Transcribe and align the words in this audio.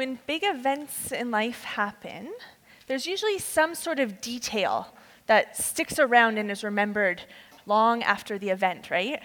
when 0.00 0.18
big 0.26 0.42
events 0.42 1.12
in 1.12 1.30
life 1.30 1.62
happen, 1.62 2.32
there's 2.86 3.06
usually 3.06 3.38
some 3.38 3.74
sort 3.74 4.00
of 4.00 4.22
detail 4.22 4.94
that 5.26 5.58
sticks 5.58 5.98
around 5.98 6.38
and 6.38 6.50
is 6.50 6.64
remembered 6.64 7.20
long 7.66 8.02
after 8.02 8.38
the 8.38 8.48
event, 8.48 8.90
right? 8.90 9.20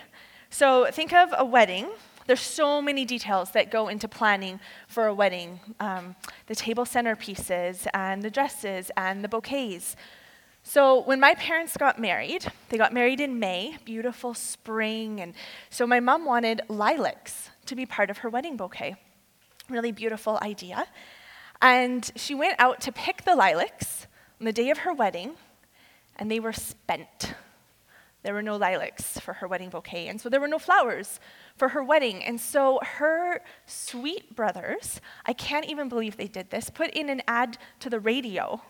So 0.50 0.88
think 0.92 1.14
of 1.14 1.34
a 1.38 1.46
wedding. 1.46 1.88
There's 2.28 2.42
so 2.42 2.82
many 2.82 3.06
details 3.06 3.52
that 3.52 3.72
go 3.72 3.88
into 3.88 4.10
planning 4.10 4.60
for 4.90 5.08
a 5.08 5.14
wedding 5.14 5.62
um, 5.80 6.14
the 6.48 6.56
table 6.56 6.84
centerpieces, 6.84 7.88
and 7.94 8.22
the 8.22 8.30
dresses, 8.30 8.92
and 8.98 9.24
the 9.24 9.30
bouquets. 9.30 9.96
So 10.64 11.04
when 11.04 11.22
my 11.22 11.36
parents 11.36 11.78
got 11.78 12.02
married, 12.02 12.52
they 12.68 12.78
got 12.78 12.92
married 12.92 13.22
in 13.22 13.40
May, 13.40 13.78
beautiful 13.86 14.34
spring, 14.34 15.22
and 15.22 15.36
so 15.70 15.88
my 15.88 16.02
mom 16.02 16.26
wanted 16.26 16.64
lilacs 16.68 17.50
to 17.66 17.78
be 17.78 17.86
part 17.86 18.10
of 18.10 18.18
her 18.18 18.30
wedding 18.30 18.58
bouquet. 18.58 18.98
Really 19.70 19.92
beautiful 19.92 20.38
idea. 20.42 20.86
And 21.62 22.12
she 22.16 22.36
went 22.36 22.60
out 22.60 22.82
to 22.82 22.92
pick 22.92 23.24
the 23.24 23.36
lilacs 23.36 24.08
on 24.40 24.46
the 24.46 24.54
day 24.54 24.70
of 24.70 24.80
her 24.80 24.94
wedding, 24.94 25.36
and 26.18 26.30
they 26.30 26.40
were 26.40 26.54
spent. 26.54 27.34
There 28.22 28.34
were 28.34 28.42
no 28.42 28.58
lilacs 28.58 29.20
for 29.20 29.34
her 29.34 29.48
wedding 29.48 29.70
bouquet, 29.70 30.08
and 30.08 30.20
so 30.20 30.30
there 30.30 30.40
were 30.40 30.48
no 30.48 30.60
flowers 30.60 31.20
for 31.58 31.70
her 31.70 31.84
wedding. 31.84 32.24
And 32.24 32.40
so 32.42 32.80
her 32.84 33.42
sweet 33.66 34.36
brothers, 34.36 35.00
I 35.26 35.34
can't 35.34 35.66
even 35.66 35.90
believe 35.90 36.18
they 36.18 36.28
did 36.28 36.50
this, 36.50 36.70
put 36.70 36.92
in 36.92 37.10
an 37.10 37.22
ad 37.28 37.58
to 37.80 37.90
the 37.90 38.00
radio 38.00 38.62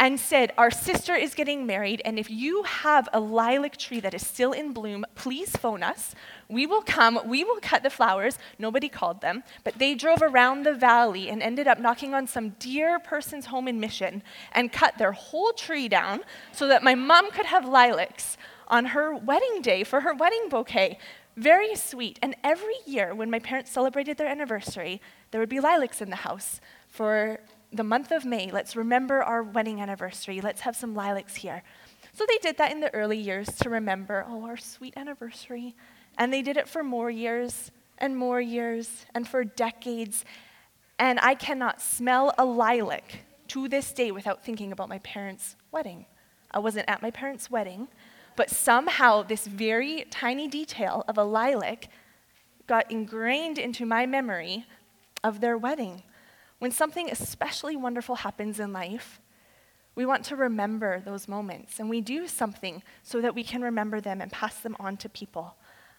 and 0.00 0.18
said, 0.18 0.52
Our 0.56 0.70
sister 0.70 1.14
is 1.14 1.34
getting 1.34 1.66
married, 1.66 2.00
and 2.06 2.18
if 2.18 2.30
you 2.30 2.62
have 2.62 3.06
a 3.12 3.20
lilac 3.20 3.76
tree 3.76 4.00
that 4.00 4.14
is 4.14 4.26
still 4.26 4.52
in 4.52 4.72
bloom, 4.72 5.04
please 5.14 5.54
phone 5.54 5.82
us. 5.82 6.14
We 6.48 6.66
will 6.66 6.80
come, 6.80 7.20
we 7.26 7.44
will 7.44 7.60
cut 7.60 7.82
the 7.82 7.90
flowers. 7.90 8.38
Nobody 8.58 8.88
called 8.88 9.20
them, 9.20 9.44
but 9.62 9.78
they 9.78 9.94
drove 9.94 10.22
around 10.22 10.64
the 10.64 10.72
valley 10.74 11.28
and 11.28 11.42
ended 11.42 11.68
up 11.68 11.78
knocking 11.78 12.14
on 12.14 12.26
some 12.26 12.56
dear 12.58 12.98
person's 12.98 13.46
home 13.46 13.68
in 13.68 13.78
Mission 13.78 14.22
and 14.52 14.72
cut 14.72 14.96
their 14.96 15.12
whole 15.12 15.52
tree 15.52 15.86
down 15.86 16.22
so 16.50 16.66
that 16.66 16.82
my 16.82 16.94
mom 16.94 17.30
could 17.30 17.46
have 17.46 17.68
lilacs 17.68 18.38
on 18.68 18.86
her 18.86 19.14
wedding 19.14 19.60
day 19.60 19.84
for 19.84 20.00
her 20.00 20.14
wedding 20.14 20.48
bouquet. 20.48 20.98
Very 21.36 21.74
sweet. 21.74 22.18
And 22.22 22.34
every 22.42 22.74
year 22.86 23.14
when 23.14 23.30
my 23.30 23.38
parents 23.38 23.70
celebrated 23.70 24.16
their 24.16 24.28
anniversary, 24.28 25.02
there 25.30 25.40
would 25.40 25.50
be 25.50 25.60
lilacs 25.60 26.00
in 26.00 26.08
the 26.08 26.16
house 26.16 26.60
for 26.88 27.40
the 27.72 27.84
month 27.84 28.10
of 28.10 28.24
May, 28.24 28.50
let's 28.50 28.76
remember 28.76 29.22
our 29.22 29.42
wedding 29.42 29.80
anniversary. 29.80 30.40
Let's 30.40 30.62
have 30.62 30.76
some 30.76 30.94
lilacs 30.94 31.36
here. 31.36 31.62
So 32.12 32.24
they 32.26 32.38
did 32.38 32.58
that 32.58 32.72
in 32.72 32.80
the 32.80 32.92
early 32.92 33.18
years 33.18 33.48
to 33.58 33.70
remember, 33.70 34.26
oh, 34.28 34.44
our 34.44 34.56
sweet 34.56 34.94
anniversary. 34.96 35.76
And 36.18 36.32
they 36.32 36.42
did 36.42 36.56
it 36.56 36.68
for 36.68 36.82
more 36.82 37.10
years 37.10 37.70
and 37.98 38.16
more 38.16 38.40
years 38.40 39.06
and 39.14 39.26
for 39.28 39.44
decades. 39.44 40.24
And 40.98 41.20
I 41.20 41.34
cannot 41.34 41.80
smell 41.80 42.34
a 42.36 42.44
lilac 42.44 43.20
to 43.48 43.68
this 43.68 43.92
day 43.92 44.10
without 44.10 44.44
thinking 44.44 44.72
about 44.72 44.88
my 44.88 44.98
parents' 44.98 45.56
wedding. 45.70 46.06
I 46.50 46.58
wasn't 46.58 46.88
at 46.88 47.02
my 47.02 47.10
parents' 47.10 47.50
wedding, 47.50 47.88
but 48.36 48.50
somehow 48.50 49.22
this 49.22 49.46
very 49.46 50.06
tiny 50.10 50.48
detail 50.48 51.04
of 51.06 51.16
a 51.16 51.24
lilac 51.24 51.88
got 52.66 52.90
ingrained 52.90 53.58
into 53.58 53.86
my 53.86 54.06
memory 54.06 54.66
of 55.22 55.40
their 55.40 55.56
wedding. 55.56 56.02
When 56.60 56.70
something 56.70 57.10
especially 57.10 57.74
wonderful 57.74 58.16
happens 58.16 58.60
in 58.60 58.70
life, 58.70 59.18
we 59.94 60.04
want 60.04 60.24
to 60.26 60.36
remember 60.36 61.00
those 61.00 61.26
moments, 61.26 61.80
and 61.80 61.88
we 61.88 62.02
do 62.02 62.28
something 62.28 62.82
so 63.02 63.20
that 63.22 63.34
we 63.34 63.42
can 63.42 63.62
remember 63.62 64.00
them 64.00 64.20
and 64.20 64.30
pass 64.30 64.60
them 64.60 64.76
on 64.78 64.98
to 64.98 65.08
people. 65.08 65.56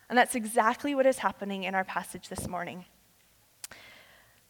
And 0.07 0.17
that's 0.17 0.35
exactly 0.35 0.93
what 0.93 1.07
is 1.07 1.17
happening 1.17 1.63
in 1.63 1.73
our 1.73 1.83
passage 1.83 2.29
this 2.29 2.47
morning. 2.47 2.85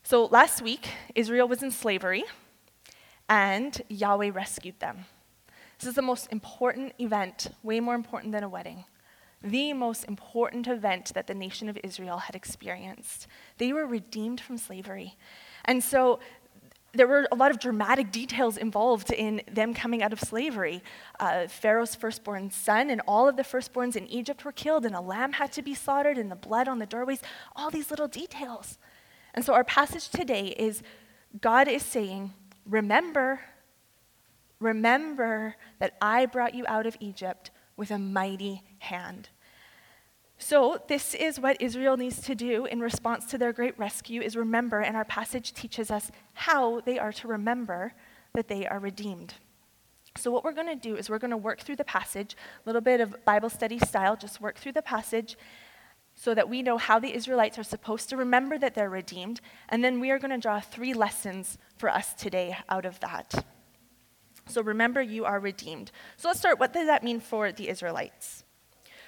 So, 0.04 0.26
last 0.26 0.62
week, 0.62 0.90
Israel 1.16 1.48
was 1.48 1.64
in 1.64 1.72
slavery, 1.72 2.26
and 3.30 3.82
Yahweh 3.88 4.32
rescued 4.32 4.80
them. 4.82 5.06
This 5.80 5.88
is 5.88 5.96
the 5.96 6.02
most 6.02 6.28
important 6.30 6.94
event, 7.00 7.48
way 7.64 7.80
more 7.80 7.96
important 7.96 8.34
than 8.34 8.44
a 8.44 8.50
wedding. 8.50 8.84
The 9.42 9.72
most 9.72 10.04
important 10.04 10.68
event 10.68 11.14
that 11.14 11.28
the 11.28 11.34
nation 11.34 11.70
of 11.70 11.80
Israel 11.84 12.18
had 12.18 12.36
experienced. 12.36 13.28
They 13.60 13.72
were 13.72 13.88
redeemed 13.88 14.42
from 14.42 14.58
slavery. 14.58 15.16
And 15.66 15.84
so 15.84 16.20
there 16.94 17.08
were 17.08 17.28
a 17.32 17.36
lot 17.36 17.52
of 17.52 17.60
dramatic 17.60 18.12
details 18.12 18.58
involved 18.58 19.12
in 19.12 19.42
them 19.50 19.74
coming 19.74 20.04
out 20.04 20.12
of 20.12 20.20
slavery. 20.20 20.84
Uh, 21.20 21.48
Pharaoh's 21.48 21.96
firstborn 21.96 22.52
son 22.52 22.90
and 22.90 23.02
all 23.08 23.30
of 23.30 23.38
the 23.38 23.44
firstborns 23.44 23.96
in 23.96 24.08
Egypt 24.08 24.44
were 24.44 24.52
killed, 24.52 24.86
and 24.86 24.94
a 24.94 25.02
lamb 25.02 25.34
had 25.34 25.52
to 25.54 25.62
be 25.62 25.74
slaughtered, 25.74 26.18
and 26.18 26.30
the 26.30 26.36
blood 26.36 26.68
on 26.68 26.80
the 26.80 26.86
doorways, 26.86 27.22
all 27.56 27.70
these 27.70 27.90
little 27.90 28.08
details. 28.08 28.78
And 29.34 29.46
so 29.46 29.54
our 29.54 29.64
passage 29.64 30.10
today 30.10 30.48
is 30.48 30.84
God 31.40 31.68
is 31.68 31.84
saying, 31.84 32.34
Remember, 32.66 33.40
remember 34.60 35.56
that 35.80 35.96
I 36.02 36.26
brought 36.26 36.54
you 36.54 36.66
out 36.68 36.86
of 36.86 36.98
Egypt 37.00 37.52
with 37.78 37.90
a 37.90 37.98
mighty 37.98 38.64
hand. 38.80 39.30
So, 40.44 40.82
this 40.88 41.14
is 41.14 41.40
what 41.40 41.62
Israel 41.62 41.98
needs 41.98 42.20
to 42.24 42.34
do 42.34 42.66
in 42.66 42.80
response 42.80 43.26
to 43.26 43.38
their 43.38 43.54
great 43.54 43.78
rescue 43.78 44.22
is 44.22 44.36
remember, 44.36 44.80
and 44.80 44.98
our 44.98 45.06
passage 45.06 45.54
teaches 45.54 45.92
us 45.92 46.10
how 46.34 46.82
they 46.82 46.98
are 46.98 47.14
to 47.14 47.28
remember 47.28 47.94
that 48.34 48.48
they 48.48 48.66
are 48.66 48.80
redeemed. 48.80 49.36
So, 50.18 50.32
what 50.32 50.44
we're 50.44 50.54
going 50.54 50.68
to 50.68 50.76
do 50.76 50.96
is 50.96 51.12
we're 51.12 51.20
going 51.20 51.30
to 51.30 51.38
work 51.38 51.62
through 51.62 51.76
the 51.76 51.84
passage, 51.84 52.36
a 52.66 52.68
little 52.68 52.82
bit 52.82 53.02
of 53.02 53.24
Bible 53.24 53.52
study 53.52 53.78
style, 53.78 54.16
just 54.16 54.42
work 54.42 54.58
through 54.58 54.72
the 54.72 54.82
passage 54.82 55.38
so 56.16 56.34
that 56.34 56.50
we 56.50 56.64
know 56.64 56.80
how 56.80 56.98
the 56.98 57.14
Israelites 57.14 57.60
are 57.60 57.64
supposed 57.64 58.10
to 58.10 58.18
remember 58.18 58.58
that 58.58 58.74
they're 58.74 58.90
redeemed, 58.90 59.42
and 59.70 59.84
then 59.84 60.00
we 60.00 60.10
are 60.10 60.18
going 60.18 60.32
to 60.32 60.40
draw 60.40 60.60
three 60.60 60.96
lessons 60.96 61.60
for 61.78 61.88
us 61.88 62.16
today 62.16 62.58
out 62.68 62.86
of 62.86 63.00
that. 63.02 63.46
So, 64.48 64.64
remember 64.64 65.04
you 65.04 65.24
are 65.24 65.40
redeemed. 65.40 65.92
So, 66.18 66.30
let's 66.30 66.40
start. 66.40 66.60
What 66.60 66.74
does 66.74 66.88
that 66.88 67.04
mean 67.04 67.20
for 67.20 67.52
the 67.52 67.70
Israelites? 67.70 68.44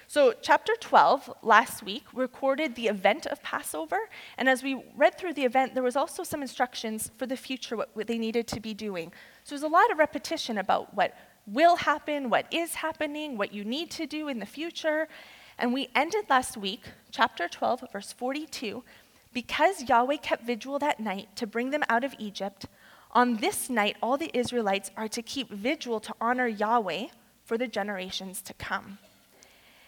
So, 0.06 0.34
chapter 0.42 0.74
12 0.78 1.32
last 1.42 1.82
week 1.82 2.04
recorded 2.12 2.74
the 2.74 2.88
event 2.88 3.26
of 3.26 3.42
Passover, 3.42 3.98
and 4.36 4.48
as 4.48 4.62
we 4.62 4.82
read 4.96 5.16
through 5.16 5.32
the 5.32 5.44
event, 5.44 5.74
there 5.74 5.82
was 5.82 5.96
also 5.96 6.22
some 6.22 6.42
instructions 6.42 7.10
for 7.16 7.26
the 7.26 7.36
future, 7.36 7.76
what, 7.76 7.88
what 7.94 8.06
they 8.06 8.18
needed 8.18 8.46
to 8.48 8.60
be 8.60 8.74
doing. 8.74 9.12
So, 9.44 9.54
there's 9.54 9.62
a 9.62 9.68
lot 9.68 9.90
of 9.90 9.98
repetition 9.98 10.58
about 10.58 10.94
what 10.94 11.16
will 11.46 11.76
happen, 11.76 12.30
what 12.30 12.46
is 12.52 12.74
happening, 12.74 13.38
what 13.38 13.52
you 13.52 13.64
need 13.64 13.90
to 13.92 14.06
do 14.06 14.28
in 14.28 14.38
the 14.38 14.46
future. 14.46 15.08
And 15.58 15.72
we 15.72 15.88
ended 15.94 16.24
last 16.28 16.56
week, 16.56 16.82
chapter 17.10 17.48
12, 17.48 17.84
verse 17.92 18.12
42, 18.12 18.82
because 19.32 19.88
Yahweh 19.88 20.16
kept 20.16 20.44
vigil 20.44 20.78
that 20.78 21.00
night 21.00 21.34
to 21.36 21.46
bring 21.46 21.70
them 21.70 21.84
out 21.88 22.04
of 22.04 22.14
Egypt. 22.18 22.66
On 23.12 23.36
this 23.36 23.70
night, 23.70 23.96
all 24.02 24.16
the 24.16 24.30
Israelites 24.36 24.90
are 24.96 25.08
to 25.08 25.22
keep 25.22 25.48
vigil 25.50 26.00
to 26.00 26.14
honor 26.20 26.46
Yahweh 26.46 27.06
for 27.44 27.56
the 27.56 27.68
generations 27.68 28.42
to 28.42 28.54
come. 28.54 28.98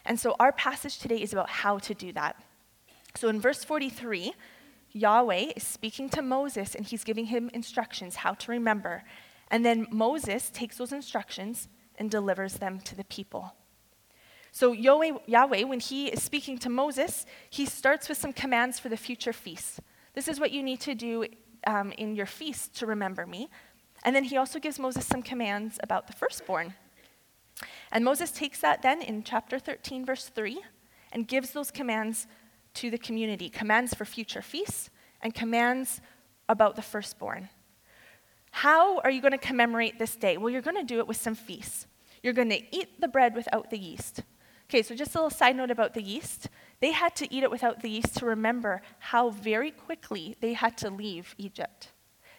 And 0.07 0.19
so 0.19 0.37
our 0.39 0.53
passage 0.53 0.99
today 0.99 1.21
is 1.21 1.33
about 1.33 1.51
how 1.51 1.79
to 1.79 1.95
do 1.95 2.13
that. 2.13 2.37
So 3.15 3.29
in 3.29 3.41
verse 3.41 3.65
43, 3.65 4.33
Yahweh 4.93 5.53
is 5.57 5.63
speaking 5.63 6.09
to 6.11 6.23
Moses 6.23 6.75
and 6.75 6.87
he's 6.87 7.05
giving 7.05 7.27
him 7.27 7.51
instructions 7.53 8.17
how 8.17 8.35
to 8.35 8.51
remember. 8.53 9.03
And 9.51 9.65
then 9.65 9.87
Moses 9.91 10.49
takes 10.51 10.79
those 10.79 10.93
instructions 10.93 11.69
and 11.99 12.11
delivers 12.11 12.55
them 12.55 12.81
to 12.81 12.95
the 12.95 13.05
people. 13.05 13.55
So 14.53 14.73
Yahweh, 14.73 15.65
when 15.65 15.81
he 15.81 16.07
is 16.07 16.23
speaking 16.23 16.57
to 16.59 16.71
Moses, 16.71 17.27
he 17.51 17.67
starts 17.67 18.09
with 18.09 18.17
some 18.17 18.33
commands 18.33 18.79
for 18.79 18.89
the 18.89 18.97
future 18.97 19.33
feasts. 19.33 19.81
This 20.15 20.29
is 20.29 20.41
what 20.41 20.51
you 20.51 20.63
need 20.63 20.81
to 20.81 20.95
do 20.95 21.27
um, 21.67 21.93
in 21.93 22.15
your 22.15 22.27
feast 22.27 22.75
to 22.79 22.87
remember 22.87 23.27
me. 23.27 23.51
And 24.05 24.17
then 24.17 24.25
he 24.25 24.37
also 24.37 24.59
gives 24.59 24.79
Moses 24.79 25.05
some 25.05 25.23
commands 25.23 25.79
about 25.83 26.07
the 26.07 26.13
firstborn. 26.13 26.75
And 27.93 28.05
Moses 28.05 28.31
takes 28.31 28.61
that 28.61 28.83
then 28.83 29.03
in 29.03 29.23
chapter 29.23 29.59
13, 29.59 30.05
verse 30.05 30.27
3, 30.29 30.61
and 31.13 31.29
gives 31.29 31.51
those 31.51 31.71
commands 31.71 32.27
to 32.75 32.91
the 32.91 32.99
community 32.99 33.49
commands 33.49 33.95
for 33.95 34.05
future 34.05 34.43
feasts 34.43 34.91
and 35.23 35.35
commands 35.35 36.01
about 36.49 36.77
the 36.77 36.83
firstborn. 36.83 37.49
How 38.51 39.01
are 39.01 39.11
you 39.11 39.21
going 39.21 39.33
to 39.33 39.39
commemorate 39.39 39.99
this 39.99 40.17
day? 40.17 40.37
Well, 40.37 40.51
you're 40.51 40.63
going 40.63 40.77
to 40.77 40.85
do 40.85 40.99
it 40.99 41.07
with 41.07 41.17
some 41.17 41.35
feasts. 41.35 41.87
You're 42.23 42.33
going 42.33 42.51
to 42.51 42.77
eat 42.77 43.01
the 43.01 43.09
bread 43.09 43.35
without 43.35 43.71
the 43.71 43.79
yeast. 43.79 44.23
Okay, 44.69 44.83
so 44.83 44.95
just 44.95 45.15
a 45.15 45.19
little 45.19 45.31
side 45.31 45.57
note 45.57 45.71
about 45.71 45.95
the 45.95 46.03
yeast. 46.03 46.49
They 46.81 46.93
had 46.93 47.15
to 47.17 47.33
eat 47.33 47.45
it 47.45 47.51
without 47.51 47.83
the 47.83 47.91
yeast 47.91 48.17
to 48.17 48.27
remember 48.27 48.83
how 48.99 49.31
very 49.31 49.71
quickly 49.71 50.37
they 50.41 50.55
had 50.55 50.77
to 50.79 50.91
leave 50.91 51.35
Egypt. 51.39 51.93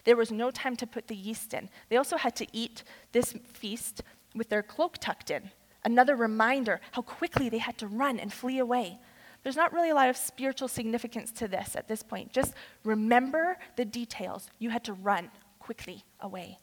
There 0.04 0.16
was 0.16 0.32
no 0.32 0.52
time 0.52 0.76
to 0.78 0.88
put 0.88 1.08
the 1.08 1.16
yeast 1.16 1.54
in. 1.54 1.70
They 1.90 1.98
also 1.98 2.18
had 2.18 2.36
to 2.38 2.48
eat 2.52 2.84
this 3.12 3.34
feast 3.54 4.02
with 4.38 4.50
their 4.50 4.64
cloak 4.64 4.98
tucked 5.00 5.32
in. 5.32 5.52
Another 5.84 6.16
reminder 6.16 6.82
how 6.92 7.02
quickly 7.02 7.50
they 7.50 7.60
had 7.60 7.78
to 7.78 7.88
run 7.88 8.20
and 8.20 8.32
flee 8.32 8.60
away. 8.60 9.00
There's 9.44 9.56
not 9.56 9.72
really 9.72 9.90
a 9.90 9.96
lot 9.96 10.10
of 10.10 10.18
spiritual 10.18 10.68
significance 10.68 11.32
to 11.34 11.48
this 11.48 11.76
at 11.76 11.88
this 11.88 12.04
point. 12.04 12.34
Just 12.34 12.54
remember 12.84 13.58
the 13.78 13.86
details. 13.86 14.50
You 14.60 14.70
had 14.70 14.84
to 14.86 14.94
run 14.94 15.32
quickly 15.60 16.04
away. 16.20 16.58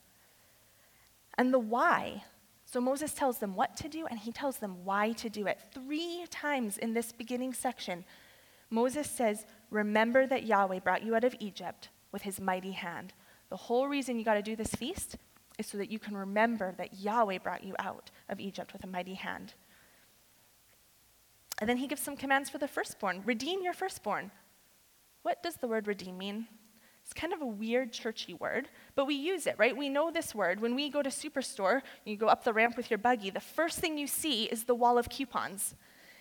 And 1.38 1.52
the 1.52 1.58
why. 1.58 2.24
So 2.66 2.80
Moses 2.80 3.14
tells 3.14 3.38
them 3.38 3.54
what 3.54 3.76
to 3.78 3.88
do, 3.88 4.06
and 4.06 4.18
he 4.18 4.32
tells 4.32 4.58
them 4.58 4.84
why 4.84 5.12
to 5.12 5.30
do 5.30 5.46
it. 5.46 5.58
Three 5.72 6.26
times 6.30 6.76
in 6.76 6.92
this 6.92 7.12
beginning 7.12 7.54
section, 7.54 8.04
Moses 8.70 9.08
says, 9.08 9.46
Remember 9.70 10.26
that 10.26 10.44
Yahweh 10.44 10.80
brought 10.80 11.02
you 11.02 11.14
out 11.14 11.24
of 11.24 11.34
Egypt 11.40 11.88
with 12.12 12.22
his 12.22 12.40
mighty 12.40 12.72
hand. 12.72 13.12
The 13.48 13.56
whole 13.56 13.88
reason 13.88 14.18
you 14.18 14.24
got 14.24 14.34
to 14.34 14.42
do 14.42 14.56
this 14.56 14.74
feast 14.74 15.16
is 15.58 15.66
so 15.66 15.78
that 15.78 15.90
you 15.90 15.98
can 15.98 16.16
remember 16.16 16.74
that 16.78 17.00
Yahweh 17.00 17.38
brought 17.38 17.64
you 17.64 17.74
out 17.78 18.10
of 18.28 18.40
Egypt 18.40 18.72
with 18.72 18.84
a 18.84 18.88
mighty 18.88 19.14
hand. 19.14 19.54
And 21.60 21.68
then 21.68 21.76
he 21.76 21.86
gives 21.86 22.02
some 22.02 22.16
commands 22.16 22.50
for 22.50 22.58
the 22.58 22.68
firstborn 22.68 23.22
redeem 23.24 23.62
your 23.62 23.72
firstborn. 23.72 24.30
What 25.22 25.42
does 25.42 25.56
the 25.56 25.68
word 25.68 25.86
redeem 25.86 26.18
mean? 26.18 26.48
It's 27.02 27.12
kind 27.12 27.34
of 27.34 27.42
a 27.42 27.46
weird 27.46 27.92
churchy 27.92 28.32
word, 28.32 28.68
but 28.94 29.06
we 29.06 29.14
use 29.14 29.46
it, 29.46 29.56
right? 29.58 29.76
We 29.76 29.90
know 29.90 30.10
this 30.10 30.34
word. 30.34 30.60
When 30.60 30.74
we 30.74 30.88
go 30.88 31.02
to 31.02 31.10
Superstore, 31.10 31.82
you 32.06 32.16
go 32.16 32.28
up 32.28 32.44
the 32.44 32.52
ramp 32.54 32.78
with 32.78 32.90
your 32.90 32.98
buggy, 32.98 33.28
the 33.28 33.40
first 33.40 33.78
thing 33.78 33.98
you 33.98 34.06
see 34.06 34.44
is 34.44 34.64
the 34.64 34.74
wall 34.74 34.96
of 34.96 35.10
coupons. 35.10 35.74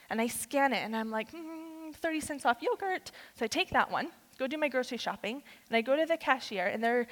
And 0.09 0.19
I 0.19 0.27
scan 0.27 0.73
it 0.73 0.83
and 0.83 0.95
I'm 0.95 1.09
like, 1.09 1.31
mm, 1.31 1.95
30 1.95 2.19
cents 2.19 2.45
off 2.45 2.61
yogurt. 2.61 3.11
So 3.35 3.45
I 3.45 3.47
take 3.47 3.69
that 3.69 3.89
one, 3.89 4.09
go 4.37 4.45
do 4.45 4.57
my 4.57 4.67
grocery 4.67 4.97
shopping, 4.97 5.41
and 5.69 5.77
I 5.77 5.81
go 5.81 5.95
to 5.95 6.05
the 6.05 6.17
cashier 6.17 6.65
and 6.65 6.83
they're 6.83 7.07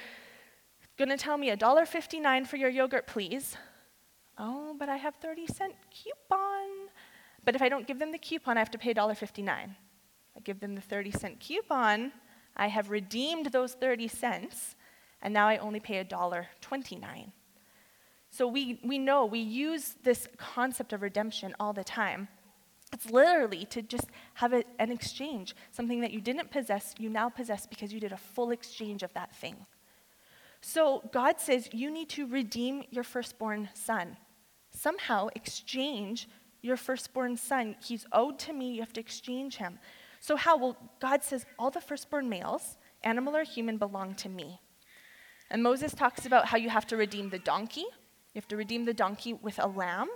going 0.98 1.08
to 1.08 1.16
tell 1.16 1.36
me 1.36 1.48
$1.59 1.50 2.46
for 2.46 2.56
your 2.56 2.70
yogurt, 2.70 3.06
please. 3.06 3.56
Oh, 4.38 4.74
but 4.78 4.88
I 4.88 4.96
have 4.96 5.14
30 5.16 5.46
cent 5.46 5.74
coupon. 5.90 6.88
But 7.44 7.54
if 7.54 7.62
I 7.62 7.68
don't 7.68 7.86
give 7.86 7.98
them 7.98 8.12
the 8.12 8.18
coupon, 8.18 8.56
I 8.56 8.60
have 8.60 8.70
to 8.70 8.78
pay 8.78 8.94
$1.59. 8.94 9.48
I 9.48 10.40
give 10.44 10.60
them 10.60 10.74
the 10.74 10.80
30 10.80 11.10
cent 11.10 11.40
coupon, 11.40 12.12
I 12.56 12.68
have 12.68 12.90
redeemed 12.90 13.46
those 13.46 13.74
30 13.74 14.08
cents, 14.08 14.76
and 15.20 15.32
now 15.32 15.48
I 15.48 15.56
only 15.58 15.80
pay 15.80 16.02
$1.29. 16.04 17.32
So 18.30 18.46
we, 18.46 18.80
we 18.82 18.98
know, 18.98 19.26
we 19.26 19.40
use 19.40 19.96
this 20.02 20.28
concept 20.36 20.92
of 20.92 21.02
redemption 21.02 21.54
all 21.60 21.72
the 21.72 21.84
time. 21.84 22.28
It's 22.92 23.10
literally 23.10 23.64
to 23.66 23.82
just 23.82 24.08
have 24.34 24.52
a, 24.52 24.64
an 24.78 24.90
exchange. 24.90 25.54
Something 25.70 26.00
that 26.00 26.12
you 26.12 26.20
didn't 26.20 26.50
possess, 26.50 26.94
you 26.98 27.08
now 27.08 27.28
possess 27.28 27.66
because 27.66 27.92
you 27.92 28.00
did 28.00 28.12
a 28.12 28.16
full 28.16 28.50
exchange 28.50 29.02
of 29.02 29.12
that 29.14 29.34
thing. 29.34 29.56
So 30.62 31.02
God 31.12 31.40
says 31.40 31.68
you 31.72 31.90
need 31.90 32.08
to 32.10 32.26
redeem 32.26 32.84
your 32.90 33.04
firstborn 33.04 33.68
son. 33.74 34.16
Somehow 34.70 35.28
exchange 35.34 36.28
your 36.62 36.76
firstborn 36.76 37.36
son. 37.36 37.74
He's 37.84 38.06
owed 38.12 38.38
to 38.40 38.52
me, 38.52 38.72
you 38.72 38.80
have 38.80 38.92
to 38.94 39.00
exchange 39.00 39.56
him. 39.56 39.78
So, 40.20 40.36
how? 40.36 40.56
Well, 40.56 40.76
God 41.00 41.24
says 41.24 41.44
all 41.58 41.72
the 41.72 41.80
firstborn 41.80 42.28
males, 42.28 42.78
animal 43.02 43.36
or 43.36 43.42
human, 43.42 43.76
belong 43.76 44.14
to 44.14 44.28
me. 44.28 44.60
And 45.50 45.62
Moses 45.62 45.92
talks 45.92 46.26
about 46.26 46.46
how 46.46 46.56
you 46.56 46.70
have 46.70 46.86
to 46.86 46.96
redeem 46.96 47.28
the 47.28 47.40
donkey. 47.40 47.86
You 48.32 48.36
have 48.36 48.48
to 48.48 48.56
redeem 48.56 48.84
the 48.84 48.94
donkey 48.94 49.34
with 49.34 49.58
a 49.58 49.66
lamb. 49.66 50.08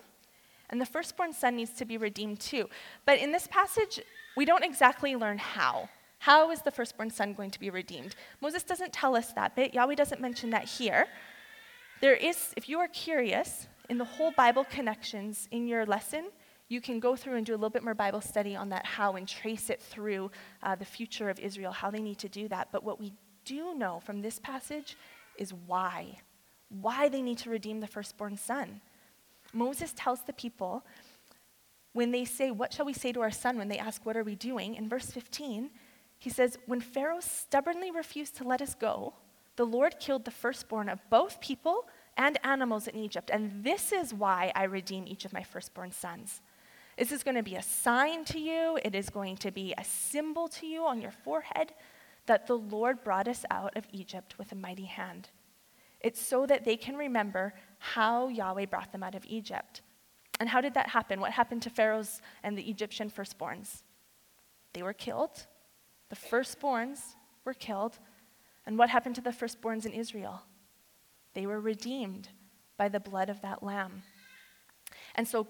And 0.71 0.81
the 0.81 0.87
firstborn 0.87 1.33
son 1.33 1.57
needs 1.57 1.73
to 1.73 1.85
be 1.85 1.99
redeemed 1.99 2.39
too. 2.39 2.71
But 3.05 3.19
in 3.19 3.33
this 3.33 3.49
passage, 3.49 4.01
we 4.37 4.45
don't 4.45 4.65
exactly 4.65 5.17
learn 5.17 5.39
how. 5.39 5.89
How 6.19 6.51
is 6.51 6.63
the 6.63 6.71
firstborn 6.71 7.11
son 7.11 7.35
going 7.35 7.51
to 7.51 7.61
be 7.61 7.71
redeemed? 7.71 8.17
Moses 8.41 8.63
doesn't 8.63 8.93
tell 8.93 9.15
us 9.17 9.33
that 9.33 9.55
bit. 9.55 9.75
Yahweh 9.75 9.95
doesn't 9.95 10.21
mention 10.21 10.51
that 10.51 10.65
here. 10.65 11.07
There 12.01 12.15
is, 12.15 12.53
if 12.57 12.69
you 12.69 12.79
are 12.81 12.89
curious, 12.89 13.69
in 13.89 13.99
the 13.99 14.05
whole 14.05 14.33
Bible 14.33 14.65
connections 14.65 15.49
in 15.51 15.67
your 15.67 15.87
lesson, 15.87 16.27
you 16.69 16.81
can 16.81 16.99
go 16.99 17.15
through 17.15 17.37
and 17.37 17.47
do 17.47 17.53
a 17.53 17.57
little 17.57 17.71
bit 17.71 17.85
more 17.85 17.95
Bible 17.95 18.21
study 18.21 18.57
on 18.57 18.69
that 18.71 18.85
how 18.85 19.13
and 19.13 19.29
trace 19.29 19.71
it 19.71 19.81
through 19.81 20.31
uh, 20.63 20.75
the 20.75 20.85
future 20.85 21.31
of 21.31 21.39
Israel, 21.39 21.73
how 21.73 21.91
they 21.91 22.01
need 22.01 22.19
to 22.19 22.29
do 22.29 22.49
that. 22.49 22.69
But 22.73 22.83
what 22.83 22.99
we 22.99 23.13
do 23.45 23.75
know 23.75 24.01
from 24.05 24.23
this 24.23 24.39
passage 24.41 24.97
is 25.39 25.55
why. 25.55 26.19
Why 26.69 27.09
they 27.09 27.23
need 27.23 27.39
to 27.39 27.51
redeem 27.51 27.81
the 27.81 27.87
firstborn 27.87 28.37
son. 28.37 28.81
Moses 29.53 29.93
tells 29.97 30.23
the 30.23 30.33
people 30.33 30.85
when 31.93 32.11
they 32.11 32.25
say, 32.25 32.51
What 32.51 32.73
shall 32.73 32.85
we 32.85 32.93
say 32.93 33.13
to 33.13 33.21
our 33.21 33.31
son? 33.31 33.57
when 33.57 33.69
they 33.69 33.79
ask, 33.79 34.05
What 34.05 34.17
are 34.17 34.25
we 34.25 34.35
doing? 34.35 34.75
In 34.75 34.89
verse 34.89 35.11
15, 35.13 35.71
he 36.27 36.31
says, 36.31 36.59
When 36.67 36.81
Pharaoh 36.81 37.21
stubbornly 37.21 37.93
refused 37.93 38.37
to 38.39 38.43
let 38.43 38.61
us 38.61 38.75
go, 38.75 39.15
the 39.55 39.65
Lord 39.65 40.01
killed 40.01 40.25
the 40.25 40.33
firstborn 40.33 40.89
of 40.89 41.09
both 41.09 41.41
people 41.41 41.89
and 42.17 42.37
animals 42.43 42.89
in 42.89 42.97
Egypt. 42.97 43.31
And 43.33 43.63
this 43.63 43.93
is 43.93 44.13
why 44.13 44.51
I 44.57 44.65
redeem 44.65 45.07
each 45.07 45.25
of 45.25 45.33
my 45.33 45.45
firstborn 45.45 45.93
sons. 45.93 46.41
This 46.99 47.13
is 47.13 47.23
going 47.23 47.37
to 47.37 47.45
be 47.45 47.55
a 47.55 47.63
sign 47.63 48.25
to 48.25 48.41
you, 48.41 48.77
it 48.85 48.97
is 48.97 49.09
going 49.09 49.37
to 49.37 49.53
be 49.53 49.73
a 49.79 49.85
symbol 49.85 50.49
to 50.49 50.67
you 50.67 50.85
on 50.85 51.01
your 51.01 51.13
forehead 51.13 51.75
that 52.27 52.49
the 52.49 52.59
Lord 52.59 53.05
brought 53.05 53.29
us 53.29 53.45
out 53.49 53.77
of 53.77 53.87
Egypt 53.93 54.37
with 54.37 54.51
a 54.51 54.57
mighty 54.57 54.87
hand. 54.87 55.29
It's 56.01 56.21
so 56.21 56.45
that 56.47 56.65
they 56.65 56.77
can 56.77 56.97
remember 56.97 57.55
how 57.79 58.27
Yahweh 58.27 58.67
brought 58.67 58.91
them 58.91 59.05
out 59.05 59.15
of 59.15 59.25
Egypt. 59.27 59.81
And 60.41 60.49
how 60.49 60.61
did 60.61 60.75
that 60.75 60.89
happen? 60.89 61.21
What 61.21 61.31
happened 61.31 61.63
to 61.63 61.71
Pharaoh's 61.71 62.21
and 62.43 62.59
the 62.59 62.69
Egyptian 62.69 63.11
firstborns? 63.11 63.85
They 64.73 64.83
were 64.83 64.93
killed. 64.93 65.47
The 66.09 66.17
firstborns 66.17 67.15
were 67.45 67.55
killed. 67.55 67.99
And 68.67 68.79
what 68.79 68.91
happened 68.91 69.15
to 69.17 69.21
the 69.21 69.31
firstborns 69.31 69.87
in 69.87 69.93
Israel? 69.93 70.43
They 71.35 71.47
were 71.47 71.61
redeemed 71.61 72.29
by 72.77 72.89
the 72.89 73.01
blood 73.01 73.29
of 73.29 73.41
that 73.43 73.63
lamb. 73.63 74.03
And 75.15 75.27
so 75.27 75.47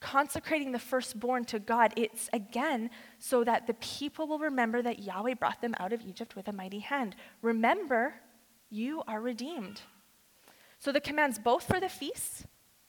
consecrating 0.00 0.72
the 0.72 0.78
firstborn 0.78 1.44
to 1.46 1.58
God, 1.58 1.92
it's 1.96 2.28
again 2.32 2.90
so 3.18 3.44
that 3.44 3.66
the 3.66 3.74
people 3.74 4.26
will 4.26 4.38
remember 4.38 4.82
that 4.82 5.00
Yahweh 5.00 5.34
brought 5.34 5.60
them 5.60 5.74
out 5.80 5.92
of 5.92 6.02
Egypt 6.02 6.36
with 6.36 6.48
a 6.48 6.52
mighty 6.52 6.80
hand. 6.80 7.16
Remember, 7.42 8.14
you 8.70 9.02
are 9.08 9.20
redeemed. 9.20 9.80
So 10.78 10.92
the 10.92 11.00
commands 11.00 11.38
both 11.38 11.64
for 11.64 11.80
the 11.80 11.88
feasts 11.88 12.44